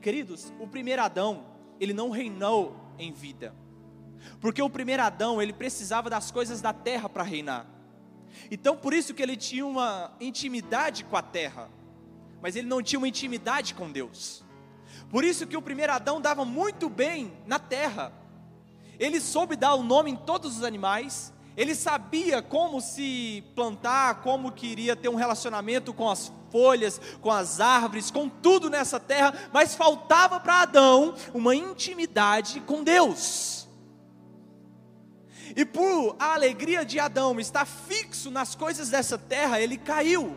Queridos, 0.00 0.50
o 0.58 0.66
primeiro 0.66 1.02
Adão, 1.02 1.44
ele 1.78 1.92
não 1.92 2.08
reinou 2.08 2.74
em 2.98 3.12
vida. 3.12 3.54
Porque 4.40 4.62
o 4.62 4.70
primeiro 4.70 5.02
Adão, 5.02 5.40
ele 5.40 5.52
precisava 5.52 6.10
das 6.10 6.30
coisas 6.30 6.60
da 6.60 6.72
terra 6.72 7.08
para 7.08 7.22
reinar. 7.22 7.66
Então, 8.50 8.76
por 8.76 8.92
isso 8.92 9.14
que 9.14 9.22
ele 9.22 9.36
tinha 9.36 9.64
uma 9.66 10.12
intimidade 10.20 11.04
com 11.04 11.16
a 11.16 11.22
terra, 11.22 11.70
mas 12.42 12.56
ele 12.56 12.68
não 12.68 12.82
tinha 12.82 12.98
uma 12.98 13.08
intimidade 13.08 13.74
com 13.74 13.90
Deus. 13.90 14.44
Por 15.10 15.24
isso 15.24 15.46
que 15.46 15.56
o 15.56 15.62
primeiro 15.62 15.92
Adão 15.92 16.20
dava 16.20 16.44
muito 16.44 16.88
bem 16.88 17.32
na 17.46 17.58
terra. 17.58 18.12
Ele 18.98 19.20
soube 19.20 19.56
dar 19.56 19.74
o 19.74 19.82
nome 19.82 20.10
em 20.10 20.16
todos 20.16 20.58
os 20.58 20.64
animais, 20.64 21.32
ele 21.56 21.74
sabia 21.74 22.42
como 22.42 22.80
se 22.80 23.44
plantar, 23.54 24.22
como 24.22 24.52
queria 24.52 24.96
ter 24.96 25.08
um 25.08 25.14
relacionamento 25.14 25.92
com 25.92 26.10
as 26.10 26.32
folhas, 26.50 27.00
com 27.20 27.30
as 27.30 27.60
árvores, 27.60 28.10
com 28.10 28.28
tudo 28.28 28.68
nessa 28.68 28.98
terra, 28.98 29.34
mas 29.52 29.74
faltava 29.74 30.38
para 30.40 30.62
Adão 30.62 31.14
uma 31.32 31.54
intimidade 31.54 32.60
com 32.60 32.82
Deus. 32.82 33.63
E 35.56 35.64
por 35.64 36.16
a 36.18 36.34
alegria 36.34 36.84
de 36.84 36.98
Adão 36.98 37.38
estar 37.38 37.64
fixo 37.64 38.30
nas 38.30 38.54
coisas 38.54 38.88
dessa 38.88 39.16
terra, 39.16 39.60
ele 39.60 39.76
caiu. 39.76 40.36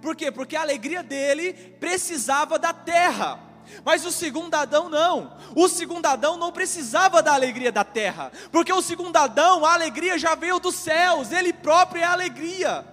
Por 0.00 0.16
quê? 0.16 0.32
Porque 0.32 0.56
a 0.56 0.62
alegria 0.62 1.02
dele 1.02 1.52
precisava 1.78 2.58
da 2.58 2.72
terra. 2.72 3.38
Mas 3.84 4.04
o 4.04 4.10
segundo 4.10 4.54
Adão 4.54 4.88
não. 4.88 5.36
O 5.54 5.68
segundo 5.68 6.06
Adão 6.06 6.36
não 6.36 6.50
precisava 6.50 7.22
da 7.22 7.32
alegria 7.32 7.70
da 7.70 7.84
terra, 7.84 8.32
porque 8.50 8.72
o 8.72 8.82
segundo 8.82 9.16
Adão, 9.16 9.64
a 9.64 9.74
alegria 9.74 10.18
já 10.18 10.34
veio 10.34 10.58
dos 10.58 10.74
céus, 10.74 11.30
ele 11.30 11.52
próprio 11.52 12.02
é 12.02 12.04
a 12.04 12.12
alegria. 12.12 12.91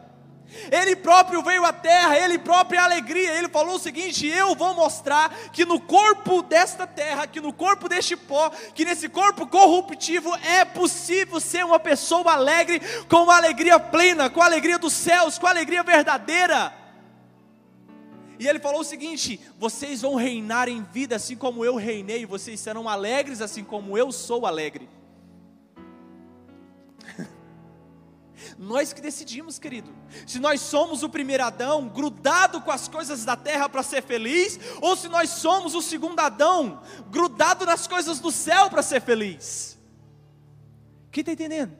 Ele 0.71 0.95
próprio 0.95 1.43
veio 1.43 1.63
à 1.63 1.71
terra, 1.71 2.17
ele 2.17 2.38
próprio 2.38 2.77
é 2.77 2.81
a 2.81 2.85
alegria. 2.85 3.33
Ele 3.38 3.47
falou 3.47 3.75
o 3.75 3.79
seguinte: 3.79 4.27
Eu 4.27 4.55
vou 4.55 4.73
mostrar 4.73 5.29
que 5.51 5.65
no 5.65 5.79
corpo 5.79 6.41
desta 6.41 6.88
terra, 6.88 7.27
que 7.27 7.39
no 7.39 7.53
corpo 7.53 7.88
deste 7.88 8.15
pó, 8.15 8.49
que 8.73 8.83
nesse 8.83 9.07
corpo 9.07 9.45
corruptivo 9.45 10.35
é 10.38 10.65
possível 10.65 11.39
ser 11.39 11.63
uma 11.65 11.79
pessoa 11.79 12.33
alegre, 12.33 12.81
com 13.07 13.23
uma 13.23 13.38
alegria 13.38 13.79
plena, 13.79 14.29
com 14.29 14.41
a 14.41 14.45
alegria 14.45 14.79
dos 14.79 14.93
céus, 14.93 15.38
com 15.38 15.47
a 15.47 15.51
alegria 15.51 15.83
verdadeira. 15.83 16.73
E 18.39 18.47
ele 18.47 18.59
falou 18.59 18.81
o 18.81 18.85
seguinte: 18.85 19.39
Vocês 19.57 20.01
vão 20.01 20.15
reinar 20.15 20.67
em 20.67 20.81
vida 20.81 21.15
assim 21.15 21.35
como 21.35 21.63
eu 21.63 21.75
reinei, 21.75 22.25
vocês 22.25 22.59
serão 22.59 22.89
alegres 22.89 23.41
assim 23.41 23.63
como 23.63 23.97
eu 23.97 24.12
sou 24.12 24.45
alegre. 24.45 24.89
Nós 28.62 28.91
que 28.91 29.00
decidimos, 29.00 29.58
querido. 29.58 29.89
Se 30.28 30.38
nós 30.38 30.60
somos 30.60 31.02
o 31.02 31.08
primeiro 31.08 31.45
Adão, 31.45 31.88
grudado 31.88 32.60
com 32.60 32.69
as 32.69 32.89
coisas 32.89 33.24
da 33.24 33.38
terra 33.38 33.69
para 33.69 33.82
ser 33.82 34.04
feliz, 34.04 34.60
ou 34.82 34.98
se 34.98 35.08
nós 35.08 35.30
somos 35.30 35.74
o 35.76 35.82
segundo 35.82 36.19
Adão, 36.19 36.82
grudado 37.10 37.65
nas 37.65 37.88
coisas 37.88 38.19
do 38.19 38.30
céu 38.30 38.69
para 38.69 38.84
ser 38.84 39.00
feliz. 39.02 39.80
Quem 41.10 41.22
está 41.22 41.32
entendendo? 41.32 41.74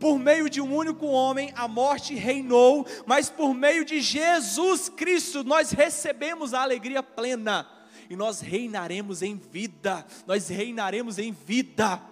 Por 0.00 0.18
meio 0.18 0.50
de 0.50 0.60
um 0.60 0.74
único 0.74 1.06
homem, 1.06 1.52
a 1.54 1.68
morte 1.68 2.16
reinou, 2.16 2.84
mas 3.06 3.30
por 3.30 3.54
meio 3.54 3.84
de 3.84 4.00
Jesus 4.00 4.88
Cristo, 4.88 5.44
nós 5.44 5.70
recebemos 5.70 6.52
a 6.52 6.60
alegria 6.60 7.04
plena, 7.04 7.70
e 8.10 8.16
nós 8.16 8.40
reinaremos 8.40 9.22
em 9.22 9.36
vida, 9.36 10.04
nós 10.26 10.48
reinaremos 10.48 11.20
em 11.20 11.30
vida. 11.30 12.02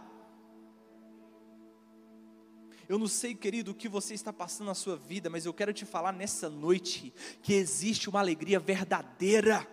Eu 2.90 2.98
não 2.98 3.06
sei, 3.06 3.36
querido, 3.36 3.70
o 3.70 3.74
que 3.74 3.88
você 3.88 4.14
está 4.14 4.32
passando 4.32 4.66
na 4.66 4.74
sua 4.74 4.96
vida, 4.96 5.30
mas 5.30 5.46
eu 5.46 5.54
quero 5.54 5.72
te 5.72 5.84
falar 5.84 6.10
nessa 6.10 6.50
noite 6.50 7.14
que 7.40 7.54
existe 7.54 8.08
uma 8.10 8.18
alegria 8.18 8.58
verdadeira. 8.58 9.64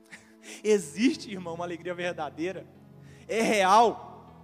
existe, 0.64 1.30
irmão, 1.30 1.52
uma 1.52 1.66
alegria 1.66 1.94
verdadeira. 1.94 2.66
É 3.28 3.42
real. 3.42 4.34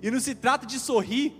E 0.00 0.08
não 0.08 0.20
se 0.20 0.36
trata 0.36 0.64
de 0.64 0.78
sorrir. 0.78 1.34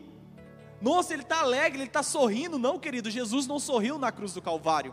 Nossa, 0.83 1.12
ele 1.12 1.23
está 1.23 1.38
alegre, 1.38 1.83
ele 1.83 1.87
está 1.87 2.03
sorrindo. 2.03 2.59
Não, 2.59 2.77
querido, 2.77 3.09
Jesus 3.09 3.47
não 3.47 3.61
sorriu 3.61 3.99
na 3.99 4.11
cruz 4.11 4.35
do 4.35 4.42
Calvário. 4.42 4.92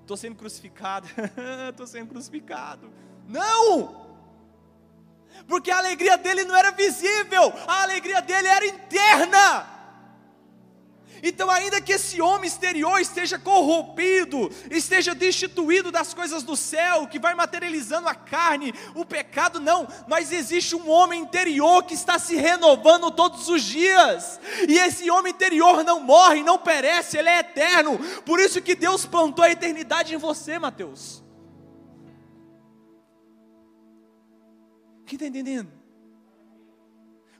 Estou 0.00 0.16
sendo 0.16 0.34
crucificado. 0.34 1.06
Estou 1.70 1.86
sendo 1.86 2.08
crucificado. 2.08 2.90
Não! 3.28 4.01
Porque 5.46 5.70
a 5.70 5.78
alegria 5.78 6.16
dele 6.16 6.44
não 6.44 6.56
era 6.56 6.70
visível, 6.70 7.52
a 7.66 7.82
alegria 7.82 8.20
dele 8.22 8.48
era 8.48 8.66
interna. 8.66 9.72
Então, 11.22 11.48
ainda 11.48 11.80
que 11.80 11.92
esse 11.92 12.20
homem 12.20 12.48
exterior 12.48 13.00
esteja 13.00 13.38
corrompido, 13.38 14.50
esteja 14.68 15.14
destituído 15.14 15.92
das 15.92 16.12
coisas 16.12 16.42
do 16.42 16.56
céu, 16.56 17.06
que 17.06 17.18
vai 17.20 17.32
materializando 17.32 18.08
a 18.08 18.14
carne, 18.14 18.74
o 18.96 19.04
pecado, 19.04 19.60
não, 19.60 19.86
mas 20.08 20.32
existe 20.32 20.74
um 20.74 20.90
homem 20.90 21.20
interior 21.20 21.84
que 21.84 21.94
está 21.94 22.18
se 22.18 22.34
renovando 22.34 23.08
todos 23.12 23.48
os 23.48 23.62
dias, 23.62 24.40
e 24.68 24.76
esse 24.76 25.08
homem 25.12 25.32
interior 25.32 25.84
não 25.84 26.00
morre, 26.00 26.42
não 26.42 26.58
perece, 26.58 27.18
ele 27.18 27.28
é 27.28 27.38
eterno, 27.38 28.00
por 28.24 28.40
isso 28.40 28.60
que 28.60 28.74
Deus 28.74 29.06
plantou 29.06 29.44
a 29.44 29.50
eternidade 29.50 30.12
em 30.12 30.18
você, 30.18 30.58
Mateus. 30.58 31.21
Quem 35.12 35.18
está 35.18 35.26
entendendo? 35.26 35.70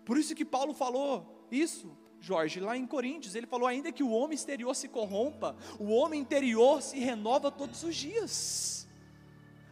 Por 0.04 0.18
isso 0.18 0.34
que 0.34 0.44
Paulo 0.44 0.74
falou 0.74 1.46
isso, 1.50 1.96
Jorge, 2.20 2.60
lá 2.60 2.76
em 2.76 2.86
Coríntios, 2.86 3.34
ele 3.34 3.46
falou: 3.46 3.66
ainda 3.66 3.90
que 3.90 4.02
o 4.02 4.10
homem 4.10 4.34
exterior 4.34 4.76
se 4.76 4.88
corrompa, 4.88 5.56
o 5.78 5.90
homem 5.90 6.20
interior 6.20 6.82
se 6.82 6.98
renova 6.98 7.50
todos 7.50 7.82
os 7.82 7.96
dias. 7.96 8.86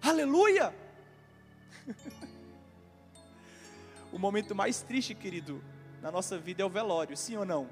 Aleluia! 0.00 0.74
o 4.10 4.18
momento 4.18 4.54
mais 4.54 4.80
triste, 4.80 5.14
querido, 5.14 5.62
na 6.00 6.10
nossa 6.10 6.38
vida 6.38 6.62
é 6.62 6.64
o 6.64 6.70
velório, 6.70 7.14
sim 7.18 7.36
ou 7.36 7.44
não? 7.44 7.68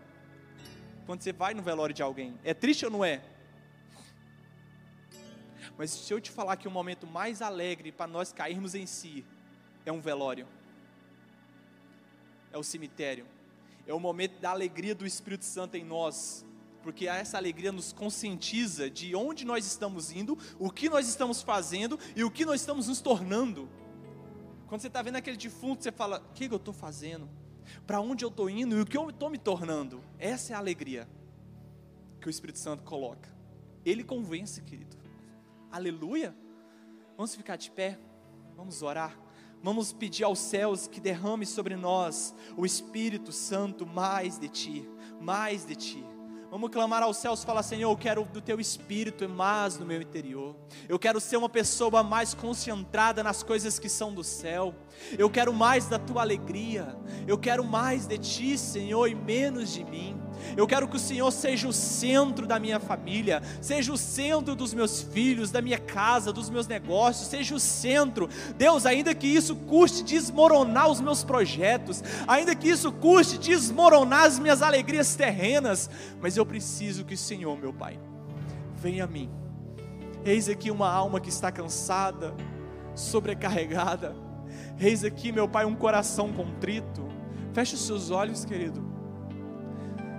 Quando 1.06 1.22
você 1.22 1.32
vai 1.32 1.54
no 1.54 1.62
velório 1.62 1.94
de 1.94 2.02
alguém, 2.02 2.38
é 2.44 2.52
triste 2.52 2.84
ou 2.84 2.90
não 2.90 3.02
é? 3.02 3.24
Mas 5.78 5.90
se 5.90 6.12
eu 6.12 6.20
te 6.20 6.30
falar 6.30 6.58
que 6.58 6.68
o 6.68 6.70
momento 6.70 7.06
mais 7.06 7.40
alegre 7.40 7.90
para 7.90 8.06
nós 8.06 8.30
cairmos 8.30 8.74
em 8.74 8.84
si 8.84 9.24
é 9.88 9.92
um 9.92 10.00
velório, 10.00 10.46
é 12.52 12.58
o 12.58 12.62
cemitério, 12.62 13.26
é 13.86 13.94
o 13.94 14.00
momento 14.00 14.38
da 14.40 14.50
alegria 14.50 14.94
do 14.94 15.06
Espírito 15.06 15.44
Santo 15.44 15.76
em 15.76 15.84
nós, 15.84 16.44
porque 16.82 17.06
essa 17.06 17.36
alegria 17.36 17.72
nos 17.72 17.92
conscientiza 17.92 18.90
de 18.90 19.14
onde 19.14 19.44
nós 19.44 19.66
estamos 19.66 20.12
indo, 20.12 20.38
o 20.58 20.70
que 20.70 20.88
nós 20.88 21.08
estamos 21.08 21.42
fazendo 21.42 21.98
e 22.14 22.22
o 22.22 22.30
que 22.30 22.44
nós 22.44 22.60
estamos 22.60 22.88
nos 22.88 23.00
tornando. 23.00 23.68
Quando 24.66 24.82
você 24.82 24.88
está 24.88 25.02
vendo 25.02 25.16
aquele 25.16 25.36
defunto, 25.36 25.82
você 25.82 25.90
fala: 25.90 26.18
o 26.18 26.32
que 26.34 26.44
eu 26.44 26.56
estou 26.56 26.74
fazendo? 26.74 27.28
Para 27.86 28.00
onde 28.00 28.24
eu 28.24 28.28
estou 28.28 28.48
indo 28.48 28.76
e 28.76 28.80
o 28.80 28.86
que 28.86 28.96
eu 28.96 29.08
estou 29.10 29.30
me 29.30 29.38
tornando? 29.38 30.02
Essa 30.18 30.52
é 30.52 30.56
a 30.56 30.58
alegria 30.58 31.08
que 32.20 32.28
o 32.28 32.30
Espírito 32.30 32.58
Santo 32.58 32.82
coloca. 32.84 33.28
Ele 33.84 34.04
convence, 34.04 34.60
querido. 34.62 34.96
Aleluia. 35.70 36.34
Vamos 37.16 37.34
ficar 37.34 37.56
de 37.56 37.70
pé, 37.70 37.98
vamos 38.56 38.82
orar. 38.82 39.27
Vamos 39.62 39.92
pedir 39.92 40.24
aos 40.24 40.38
céus 40.38 40.86
que 40.86 41.00
derrame 41.00 41.44
sobre 41.44 41.76
nós 41.76 42.34
o 42.56 42.64
Espírito 42.64 43.32
Santo 43.32 43.86
mais 43.86 44.38
de 44.38 44.48
ti, 44.48 44.88
mais 45.20 45.64
de 45.64 45.74
ti. 45.74 46.04
Vamos 46.50 46.70
clamar 46.70 47.02
aos 47.02 47.18
céus 47.18 47.42
e 47.42 47.46
falar: 47.46 47.62
Senhor, 47.62 47.90
eu 47.90 47.96
quero 47.96 48.24
do 48.24 48.40
teu 48.40 48.58
espírito 48.58 49.28
mais 49.28 49.78
no 49.78 49.84
meu 49.84 50.00
interior. 50.00 50.56
Eu 50.88 50.98
quero 50.98 51.20
ser 51.20 51.36
uma 51.36 51.48
pessoa 51.48 52.02
mais 52.02 52.32
concentrada 52.32 53.22
nas 53.22 53.42
coisas 53.42 53.78
que 53.78 53.88
são 53.88 54.14
do 54.14 54.24
céu. 54.24 54.74
Eu 55.18 55.28
quero 55.28 55.52
mais 55.52 55.88
da 55.88 55.98
tua 55.98 56.22
alegria. 56.22 56.96
Eu 57.26 57.36
quero 57.36 57.62
mais 57.62 58.06
de 58.06 58.16
ti, 58.16 58.56
Senhor, 58.56 59.06
e 59.08 59.14
menos 59.14 59.74
de 59.74 59.84
mim. 59.84 60.18
Eu 60.56 60.66
quero 60.66 60.88
que 60.88 60.96
o 60.96 61.00
Senhor 61.00 61.30
seja 61.30 61.68
o 61.68 61.72
centro 61.72 62.46
da 62.46 62.58
minha 62.58 62.80
família, 62.80 63.42
seja 63.60 63.92
o 63.92 63.98
centro 63.98 64.54
dos 64.54 64.74
meus 64.74 65.02
filhos, 65.02 65.50
da 65.50 65.60
minha 65.60 65.78
casa, 65.78 66.32
dos 66.32 66.50
meus 66.50 66.66
negócios, 66.66 67.28
seja 67.28 67.54
o 67.54 67.60
centro. 67.60 68.28
Deus, 68.56 68.86
ainda 68.86 69.14
que 69.14 69.26
isso 69.26 69.54
custe 69.54 70.02
desmoronar 70.02 70.88
os 70.88 71.00
meus 71.00 71.24
projetos, 71.24 72.02
ainda 72.26 72.54
que 72.54 72.68
isso 72.68 72.90
custe 72.92 73.38
desmoronar 73.38 74.24
as 74.24 74.38
minhas 74.38 74.62
alegrias 74.62 75.14
terrenas, 75.14 75.90
mas 76.20 76.36
eu 76.36 76.44
preciso 76.44 77.04
que 77.04 77.14
o 77.14 77.18
Senhor, 77.18 77.56
meu 77.58 77.72
Pai, 77.72 77.98
venha 78.76 79.04
a 79.04 79.06
mim. 79.06 79.30
Eis 80.24 80.48
aqui 80.48 80.70
uma 80.70 80.90
alma 80.90 81.20
que 81.20 81.28
está 81.28 81.50
cansada, 81.50 82.34
sobrecarregada. 82.94 84.16
Eis 84.80 85.04
aqui, 85.04 85.32
meu 85.32 85.48
Pai, 85.48 85.64
um 85.64 85.74
coração 85.74 86.32
contrito. 86.32 87.06
Feche 87.52 87.74
os 87.74 87.86
seus 87.86 88.10
olhos, 88.10 88.44
querido 88.44 88.87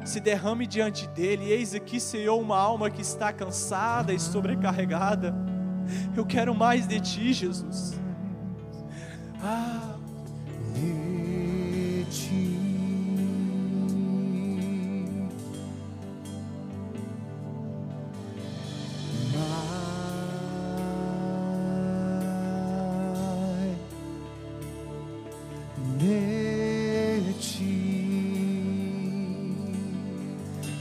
se 0.05 0.19
derrame 0.19 0.65
diante 0.65 1.07
dele. 1.07 1.51
Eis 1.51 1.73
aqui, 1.75 1.99
Senhor, 1.99 2.39
uma 2.39 2.57
alma 2.57 2.89
que 2.89 3.01
está 3.01 3.31
cansada 3.31 4.13
e 4.13 4.19
sobrecarregada. 4.19 5.35
Eu 6.15 6.25
quero 6.25 6.53
mais 6.53 6.87
de 6.87 6.99
ti, 6.99 7.33
Jesus. 7.33 7.99
Ah, 9.41 9.95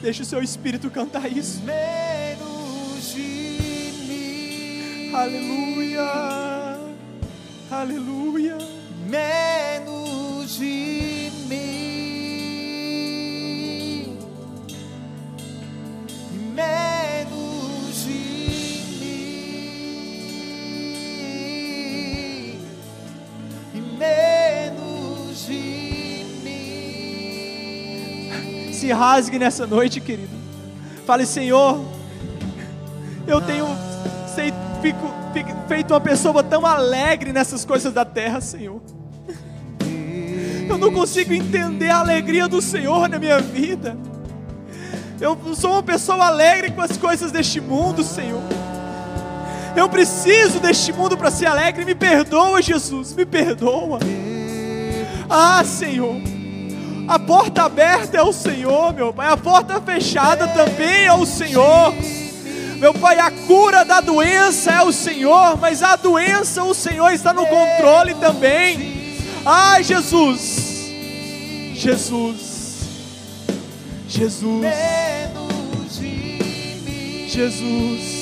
Deixa 0.09 0.23
o 0.23 0.25
seu 0.25 0.43
espírito 0.43 0.91
cantar 0.91 1.31
isso. 1.31 1.61
Menos 1.65 3.13
de 3.13 3.93
mim. 4.07 5.13
Aleluia. 5.15 6.79
Aleluia. 7.71 8.57
Menos 9.07 9.48
se 28.89 28.93
rasgue 28.93 29.39
nessa 29.39 29.67
noite, 29.67 30.01
querido. 30.01 30.31
Fale, 31.05 31.27
Senhor, 31.27 31.79
eu 33.27 33.39
tenho 33.39 33.67
sei, 34.35 34.51
fico, 34.81 35.13
fico, 35.35 35.51
feito 35.69 35.93
uma 35.93 36.01
pessoa 36.01 36.43
tão 36.43 36.65
alegre 36.65 37.31
nessas 37.31 37.67
coisas 37.67 37.93
da 37.93 38.07
terra, 38.07 38.41
Senhor. 38.41 38.81
Eu 40.67 40.79
não 40.79 40.91
consigo 40.91 41.35
entender 41.35 41.91
a 41.91 41.99
alegria 41.99 42.49
do 42.49 42.63
Senhor 42.63 43.11
na 43.11 43.19
minha 43.19 43.39
vida. 43.41 43.95
Eu 45.21 45.37
sou 45.55 45.73
uma 45.73 45.83
pessoa 45.83 46.27
alegre 46.27 46.71
com 46.71 46.81
as 46.81 46.97
coisas 46.97 47.31
deste 47.31 47.61
mundo, 47.61 48.03
Senhor. 48.03 48.43
Eu 49.77 49.87
preciso 49.91 50.61
deste 50.61 50.95
mundo 50.95 51.15
para 51.15 51.31
ser 51.31 51.45
alegre. 51.47 51.85
Me 51.85 51.95
perdoa, 51.95 52.63
Jesus, 52.63 53.13
me 53.13 53.27
perdoa. 53.27 53.99
Ah, 55.29 55.63
Senhor. 55.63 56.38
A 57.09 57.19
porta 57.19 57.63
aberta 57.63 58.19
é 58.19 58.23
o 58.23 58.35
Senhor, 58.35 58.93
meu 58.93 59.15
Pai. 59.15 59.29
A 59.33 59.37
porta 59.37 59.81
fechada 59.81 60.47
também 60.49 61.07
é 61.07 61.13
o 61.15 61.25
Senhor. 61.25 61.95
Meu 62.77 62.93
Pai, 62.93 63.19
a 63.19 63.31
cura 63.31 63.83
da 63.83 64.03
doença 64.03 64.71
é 64.71 64.83
o 64.83 64.93
Senhor, 64.93 65.57
mas 65.57 65.83
a 65.83 65.97
doença, 65.97 66.63
o 66.63 66.75
Senhor 66.75 67.11
está 67.11 67.33
no 67.33 67.47
controle 67.47 68.15
também. 68.17 69.17
Ai, 69.45 69.83
Jesus. 69.83 70.91
Jesus. 71.73 72.83
Jesus. 74.07 74.67
Jesus. 77.27 78.19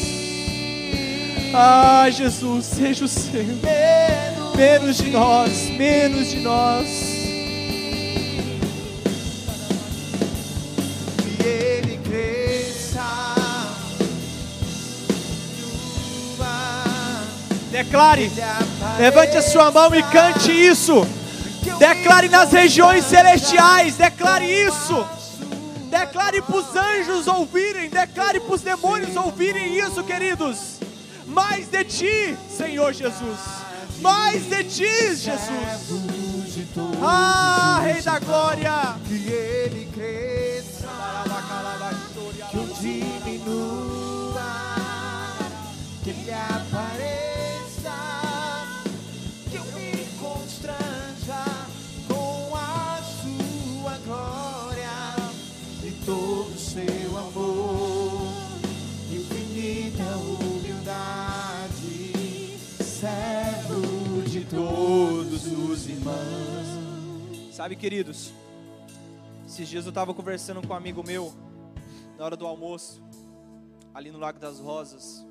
Ah, 1.53 2.07
Jesus, 2.09 2.67
seja 2.67 3.05
o 3.05 3.09
Senhor. 3.09 3.59
Menos 4.57 4.99
de 4.99 5.11
nós, 5.11 5.71
menos 5.71 6.31
de 6.31 6.41
nós. 6.41 7.16
Declare, 17.77 18.33
levante 18.97 19.37
a 19.37 19.43
sua 19.43 19.71
mão 19.71 19.95
e 19.95 20.03
cante 20.05 20.51
isso. 20.51 21.07
Declare 21.79 22.27
nas 22.27 22.51
regiões 22.51 23.05
celestiais, 23.05 23.97
declare 23.97 24.47
isso. 24.47 25.07
Declare 25.91 26.41
para 26.41 26.57
os 26.57 26.75
anjos 26.75 27.27
ouvirem, 27.27 27.91
declare 27.91 28.41
para 28.41 28.55
os 28.55 28.63
demônios 28.63 29.15
ouvirem 29.15 29.79
isso, 29.79 30.03
queridos. 30.05 30.81
Mais 31.27 31.67
de 31.69 31.85
ti, 31.85 32.37
Senhor 32.49 32.95
Jesus. 32.95 33.41
Mais 34.01 34.49
de 34.49 34.65
ti, 34.65 35.15
Jesus. 35.15 35.37
Ah, 37.03 37.83
Rei 37.85 38.01
da 38.01 38.19
Glória. 38.21 38.97
Que 39.07 39.31
ele 39.31 39.87
cresça, 39.95 40.89
que 42.51 42.57
eu 42.57 42.67
diminua, 42.81 43.16
Sabe, 67.53 67.75
queridos, 67.75 68.33
esses 69.47 69.69
dias 69.69 69.85
eu 69.87 69.89
estava 69.89 70.13
conversando 70.13 70.61
com 70.67 70.73
um 70.73 70.77
amigo 70.77 71.03
meu, 71.03 71.35
na 72.19 72.25
hora 72.25 72.37
do 72.37 72.47
almoço, 72.47 73.03
ali 73.95 74.11
no 74.11 74.19
Lago 74.19 74.39
das 74.39 74.61
Rosas. 74.61 75.27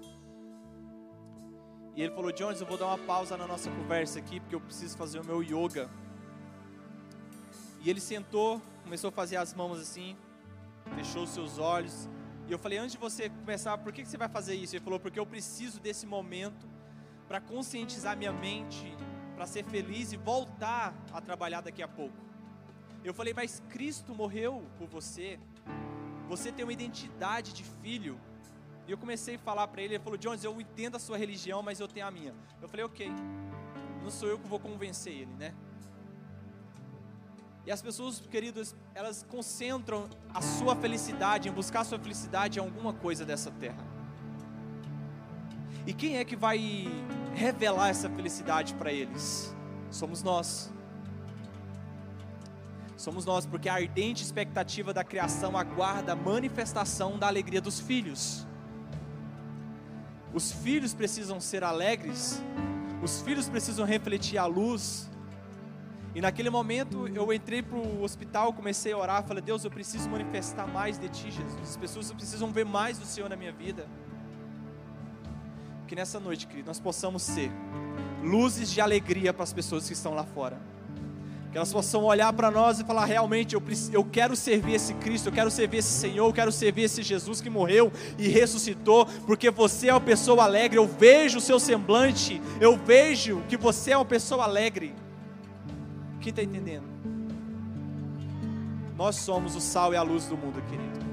E 1.96 2.02
ele 2.02 2.14
falou: 2.14 2.32
Jones, 2.32 2.60
eu 2.60 2.68
vou 2.68 2.78
dar 2.78 2.88
uma 2.88 2.98
pausa 2.98 3.38
na 3.38 3.48
nossa 3.48 3.70
conversa 3.70 4.20
aqui, 4.20 4.40
porque 4.40 4.56
eu 4.56 4.60
preciso 4.60 4.98
fazer 4.98 5.20
o 5.20 5.24
meu 5.24 5.42
yoga. 5.42 5.90
E 7.82 7.90
ele 7.90 8.02
sentou, 8.02 8.62
começou 8.84 9.10
a 9.10 9.12
fazer 9.12 9.38
as 9.38 9.54
mãos 9.54 9.80
assim, 9.80 10.18
fechou 10.96 11.24
os 11.24 11.30
seus 11.30 11.58
olhos. 11.60 12.10
E 12.48 12.52
eu 12.52 12.60
falei: 12.60 12.80
Antes 12.80 12.94
de 12.94 12.98
você 12.98 13.30
começar, 13.30 13.78
por 13.78 13.94
que 13.94 14.04
você 14.04 14.18
vai 14.18 14.28
fazer 14.28 14.56
isso? 14.56 14.76
Ele 14.76 14.84
falou: 14.84 15.00
Porque 15.00 15.20
eu 15.20 15.26
preciso 15.26 15.80
desse 15.80 16.06
momento 16.06 16.68
para 17.28 17.40
conscientizar 17.40 18.18
minha 18.18 18.34
mente 18.34 18.96
para 19.36 19.46
ser 19.46 19.64
feliz 19.66 20.14
e 20.14 20.18
voltar 20.18 20.94
a 21.12 21.22
trabalhar 21.22 21.62
daqui 21.62 21.84
a 21.84 21.88
pouco. 21.88 22.16
Eu 23.04 23.14
falei, 23.14 23.34
mas 23.34 23.62
Cristo 23.70 24.16
morreu 24.16 24.64
por 24.78 24.88
você. 24.88 25.40
Você 26.28 26.52
tem 26.52 26.66
uma 26.66 26.74
identidade 26.74 27.54
de 27.54 27.64
filho. 27.64 28.20
E 28.88 28.92
eu 28.92 28.98
comecei 28.98 29.36
a 29.36 29.40
falar 29.40 29.68
para 29.68 29.82
ele, 29.82 29.96
ele 29.96 30.04
falou, 30.04 30.18
Jones, 30.18 30.44
eu 30.44 30.60
entendo 30.60 30.96
a 30.96 31.00
sua 31.00 31.18
religião, 31.18 31.62
mas 31.62 31.80
eu 31.80 31.88
tenho 31.88 32.08
a 32.08 32.12
minha. 32.12 32.34
Eu 32.62 32.70
falei, 32.70 32.86
ok, 32.86 33.12
não 34.02 34.10
sou 34.10 34.30
eu 34.30 34.40
que 34.40 34.48
vou 34.48 34.60
convencer 34.60 35.14
ele, 35.14 35.34
né? 35.38 35.54
E 37.66 37.72
as 37.72 37.82
pessoas, 37.82 38.20
queridos, 38.20 38.76
elas 38.94 39.24
concentram 39.24 40.08
a 40.32 40.42
sua 40.42 40.76
felicidade, 40.76 41.50
em 41.50 41.52
buscar 41.52 41.82
a 41.82 41.84
sua 41.84 41.98
felicidade 41.98 42.60
em 42.60 42.62
alguma 42.62 42.94
coisa 42.94 43.26
dessa 43.26 43.50
terra. 43.50 43.84
E 45.88 45.94
quem 45.94 46.18
é 46.18 46.26
que 46.26 46.36
vai 46.36 46.88
revelar 47.36 47.90
essa 47.90 48.10
felicidade 48.10 48.74
para 48.74 48.92
eles? 48.92 49.54
Somos 49.92 50.24
nós. 50.24 50.72
Somos 52.98 53.26
nós, 53.26 53.46
porque 53.46 53.70
a 53.70 53.76
ardente 53.76 54.24
expectativa 54.24 54.94
da 54.94 55.04
criação 55.04 55.58
aguarda 55.58 56.14
a 56.14 56.16
manifestação 56.16 57.20
da 57.20 57.28
alegria 57.28 57.62
dos 57.62 57.80
filhos. 57.80 58.48
Os 60.34 60.52
filhos 60.52 60.94
precisam 60.94 61.40
ser 61.40 61.64
alegres, 61.64 62.42
os 63.04 63.22
filhos 63.22 63.48
precisam 63.48 63.86
refletir 63.86 64.38
a 64.38 64.46
luz. 64.46 65.10
E 66.14 66.22
naquele 66.22 66.50
momento 66.50 67.08
eu 67.10 67.32
entrei 67.34 67.62
para 67.62 67.78
o 67.78 68.02
hospital, 68.02 68.54
comecei 68.54 68.94
a 68.94 68.98
orar, 68.98 69.24
falei: 69.24 69.44
Deus, 69.44 69.66
eu 69.66 69.72
preciso 69.72 70.10
manifestar 70.10 70.66
mais 70.66 70.98
de 70.98 71.10
Ti, 71.10 71.30
Jesus. 71.30 71.62
As 71.62 71.78
pessoas 71.78 72.12
precisam 72.12 72.52
ver 72.52 72.66
mais 72.66 72.98
do 72.98 73.06
Senhor 73.06 73.30
na 73.30 73.36
minha 73.36 73.52
vida. 73.52 73.88
Que 75.88 75.96
nessa 75.96 76.20
noite, 76.20 76.48
querido, 76.48 76.68
nós 76.68 76.80
possamos 76.80 77.22
ser 77.22 77.52
luzes 78.24 78.72
de 78.72 78.82
alegria 78.82 79.32
para 79.32 79.44
as 79.44 79.54
pessoas 79.54 79.86
que 79.86 79.94
estão 79.94 80.16
lá 80.16 80.24
fora. 80.24 80.60
Que 81.52 81.58
elas 81.58 81.72
possam 81.72 82.04
olhar 82.04 82.34
para 82.34 82.50
nós 82.50 82.80
e 82.80 82.84
falar: 82.84 83.06
realmente, 83.06 83.54
eu, 83.54 83.62
eu 83.92 84.04
quero 84.04 84.36
servir 84.36 84.74
esse 84.74 84.94
Cristo, 84.96 85.28
eu 85.28 85.32
quero 85.32 85.52
servir 85.52 85.78
esse 85.78 85.94
Senhor, 85.94 86.28
eu 86.28 86.34
quero 86.34 86.52
servir 86.52 86.84
esse 86.84 87.04
Jesus 87.04 87.40
que 87.40 87.50
morreu 87.50 87.92
e 88.18 88.28
ressuscitou, 88.28 89.06
porque 89.28 89.52
você 89.52 89.90
é 89.90 89.94
uma 89.94 90.02
pessoa 90.02 90.44
alegre. 90.44 90.80
Eu 90.80 90.88
vejo 90.88 91.38
o 91.38 91.42
seu 91.42 91.60
semblante, 91.60 92.42
eu 92.60 92.76
vejo 92.76 93.44
que 93.48 93.56
você 93.56 93.92
é 93.92 93.98
uma 93.98 94.06
pessoa 94.06 94.44
alegre. 94.44 94.94
Quem 96.20 96.32
está 96.32 96.42
entendendo? 96.42 96.86
Nós 98.98 99.18
somos 99.18 99.56
o 99.56 99.62
sal 99.62 99.94
e 99.94 99.98
a 99.98 100.02
luz 100.02 100.26
do 100.26 100.36
mundo, 100.36 100.62
querido. 100.64 101.06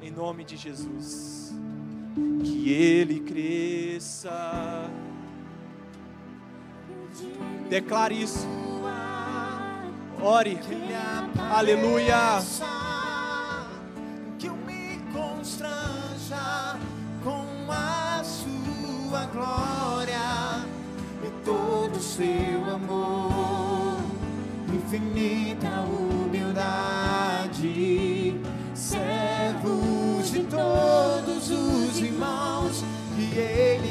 Em 0.00 0.10
nome 0.10 0.44
de 0.44 0.56
Jesus 0.56 1.49
que 2.42 2.72
ele 2.72 3.20
cresça. 3.20 4.90
Declare 7.68 8.22
isso. 8.22 8.46
Ore. 10.22 10.58
Aleluia. 11.50 12.42
Que 14.38 14.46
eu 14.48 14.56
me 14.56 14.98
constranja 15.12 16.76
com 17.24 17.46
a 17.70 18.22
sua 18.22 19.24
glória 19.26 20.66
e 21.24 21.30
todo 21.44 21.96
o 21.96 22.02
seu 22.02 22.74
amor, 22.74 23.98
infinita 24.68 25.68
humildade, 26.30 27.60
servos 28.74 30.30
de 30.30 30.44
todos 30.44 31.50
os 31.50 31.79
irmãos, 32.20 32.84
que 33.16 33.38
ele 33.38 33.89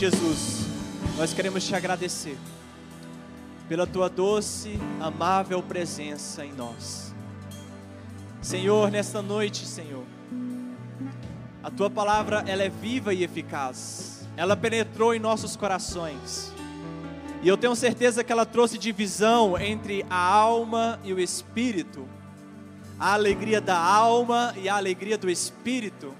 Jesus, 0.00 0.60
nós 1.18 1.34
queremos 1.34 1.62
te 1.66 1.74
agradecer 1.74 2.38
pela 3.68 3.86
tua 3.86 4.08
doce, 4.08 4.80
amável 4.98 5.62
presença 5.62 6.42
em 6.42 6.54
nós. 6.54 7.14
Senhor, 8.40 8.90
nesta 8.90 9.20
noite, 9.20 9.66
Senhor, 9.66 10.06
A 11.62 11.70
tua 11.70 11.90
palavra, 11.90 12.42
ela 12.46 12.62
é 12.62 12.70
viva 12.70 13.12
e 13.12 13.22
eficaz. 13.22 14.26
Ela 14.38 14.56
penetrou 14.56 15.14
em 15.14 15.18
nossos 15.18 15.54
corações. 15.54 16.50
E 17.42 17.48
eu 17.48 17.58
tenho 17.58 17.76
certeza 17.76 18.24
que 18.24 18.32
ela 18.32 18.46
trouxe 18.46 18.78
divisão 18.78 19.58
entre 19.58 20.06
a 20.08 20.16
alma 20.18 20.98
e 21.04 21.12
o 21.12 21.20
espírito. 21.20 22.08
A 22.98 23.12
alegria 23.12 23.60
da 23.60 23.76
alma 23.76 24.54
e 24.56 24.66
a 24.66 24.76
alegria 24.76 25.18
do 25.18 25.28
espírito. 25.28 26.14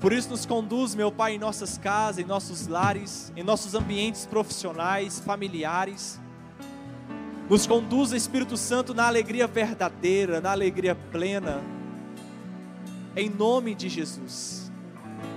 Por 0.00 0.12
isso 0.12 0.30
nos 0.30 0.46
conduz, 0.46 0.94
meu 0.94 1.10
Pai, 1.10 1.34
em 1.34 1.38
nossas 1.38 1.76
casas, 1.76 2.18
em 2.18 2.24
nossos 2.24 2.68
lares, 2.68 3.32
em 3.36 3.42
nossos 3.42 3.74
ambientes 3.74 4.26
profissionais, 4.26 5.18
familiares. 5.18 6.20
Nos 7.50 7.66
conduz, 7.66 8.12
Espírito 8.12 8.56
Santo, 8.56 8.94
na 8.94 9.08
alegria 9.08 9.48
verdadeira, 9.48 10.40
na 10.40 10.52
alegria 10.52 10.94
plena. 10.94 11.60
Em 13.16 13.28
nome 13.28 13.74
de 13.74 13.88
Jesus. 13.88 14.70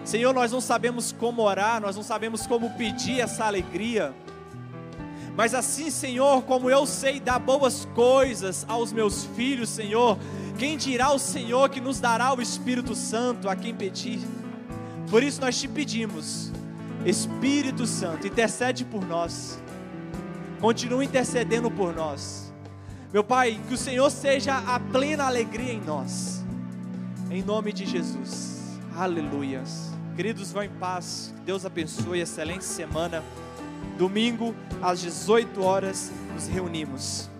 Senhor, 0.03 0.31
nós 0.31 0.51
não 0.51 0.61
sabemos 0.61 1.11
como 1.11 1.41
orar, 1.41 1.81
nós 1.81 1.95
não 1.95 2.03
sabemos 2.03 2.45
como 2.45 2.69
pedir 2.71 3.19
essa 3.19 3.45
alegria. 3.45 4.13
Mas 5.35 5.55
assim, 5.55 5.89
Senhor, 5.89 6.43
como 6.43 6.69
eu 6.69 6.85
sei 6.85 7.19
dar 7.19 7.39
boas 7.39 7.85
coisas 7.95 8.63
aos 8.67 8.91
meus 8.91 9.25
filhos, 9.25 9.69
Senhor, 9.69 10.19
quem 10.59 10.77
dirá 10.77 11.11
o 11.11 11.17
Senhor 11.17 11.69
que 11.69 11.81
nos 11.81 11.99
dará 11.99 12.31
o 12.31 12.41
Espírito 12.41 12.93
Santo 12.93 13.49
a 13.49 13.55
quem 13.55 13.73
pedir? 13.73 14.19
Por 15.11 15.21
isso 15.21 15.41
nós 15.41 15.59
te 15.59 15.67
pedimos, 15.67 16.53
Espírito 17.05 17.85
Santo, 17.85 18.25
intercede 18.25 18.85
por 18.85 19.05
nós. 19.05 19.61
Continua 20.61 21.03
intercedendo 21.03 21.69
por 21.69 21.93
nós. 21.93 22.53
Meu 23.11 23.21
Pai, 23.21 23.59
que 23.67 23.73
o 23.73 23.77
Senhor 23.77 24.09
seja 24.09 24.57
a 24.59 24.79
plena 24.79 25.25
alegria 25.25 25.73
em 25.73 25.81
nós. 25.81 26.45
Em 27.29 27.43
nome 27.43 27.73
de 27.73 27.85
Jesus. 27.85 28.79
Aleluias. 28.95 29.91
Queridos, 30.15 30.53
vão 30.53 30.63
em 30.63 30.69
paz. 30.69 31.33
Deus 31.45 31.65
abençoe. 31.65 32.21
Excelente 32.21 32.63
semana. 32.63 33.21
Domingo, 33.97 34.55
às 34.81 35.01
18 35.01 35.61
horas, 35.61 36.09
nos 36.33 36.47
reunimos. 36.47 37.30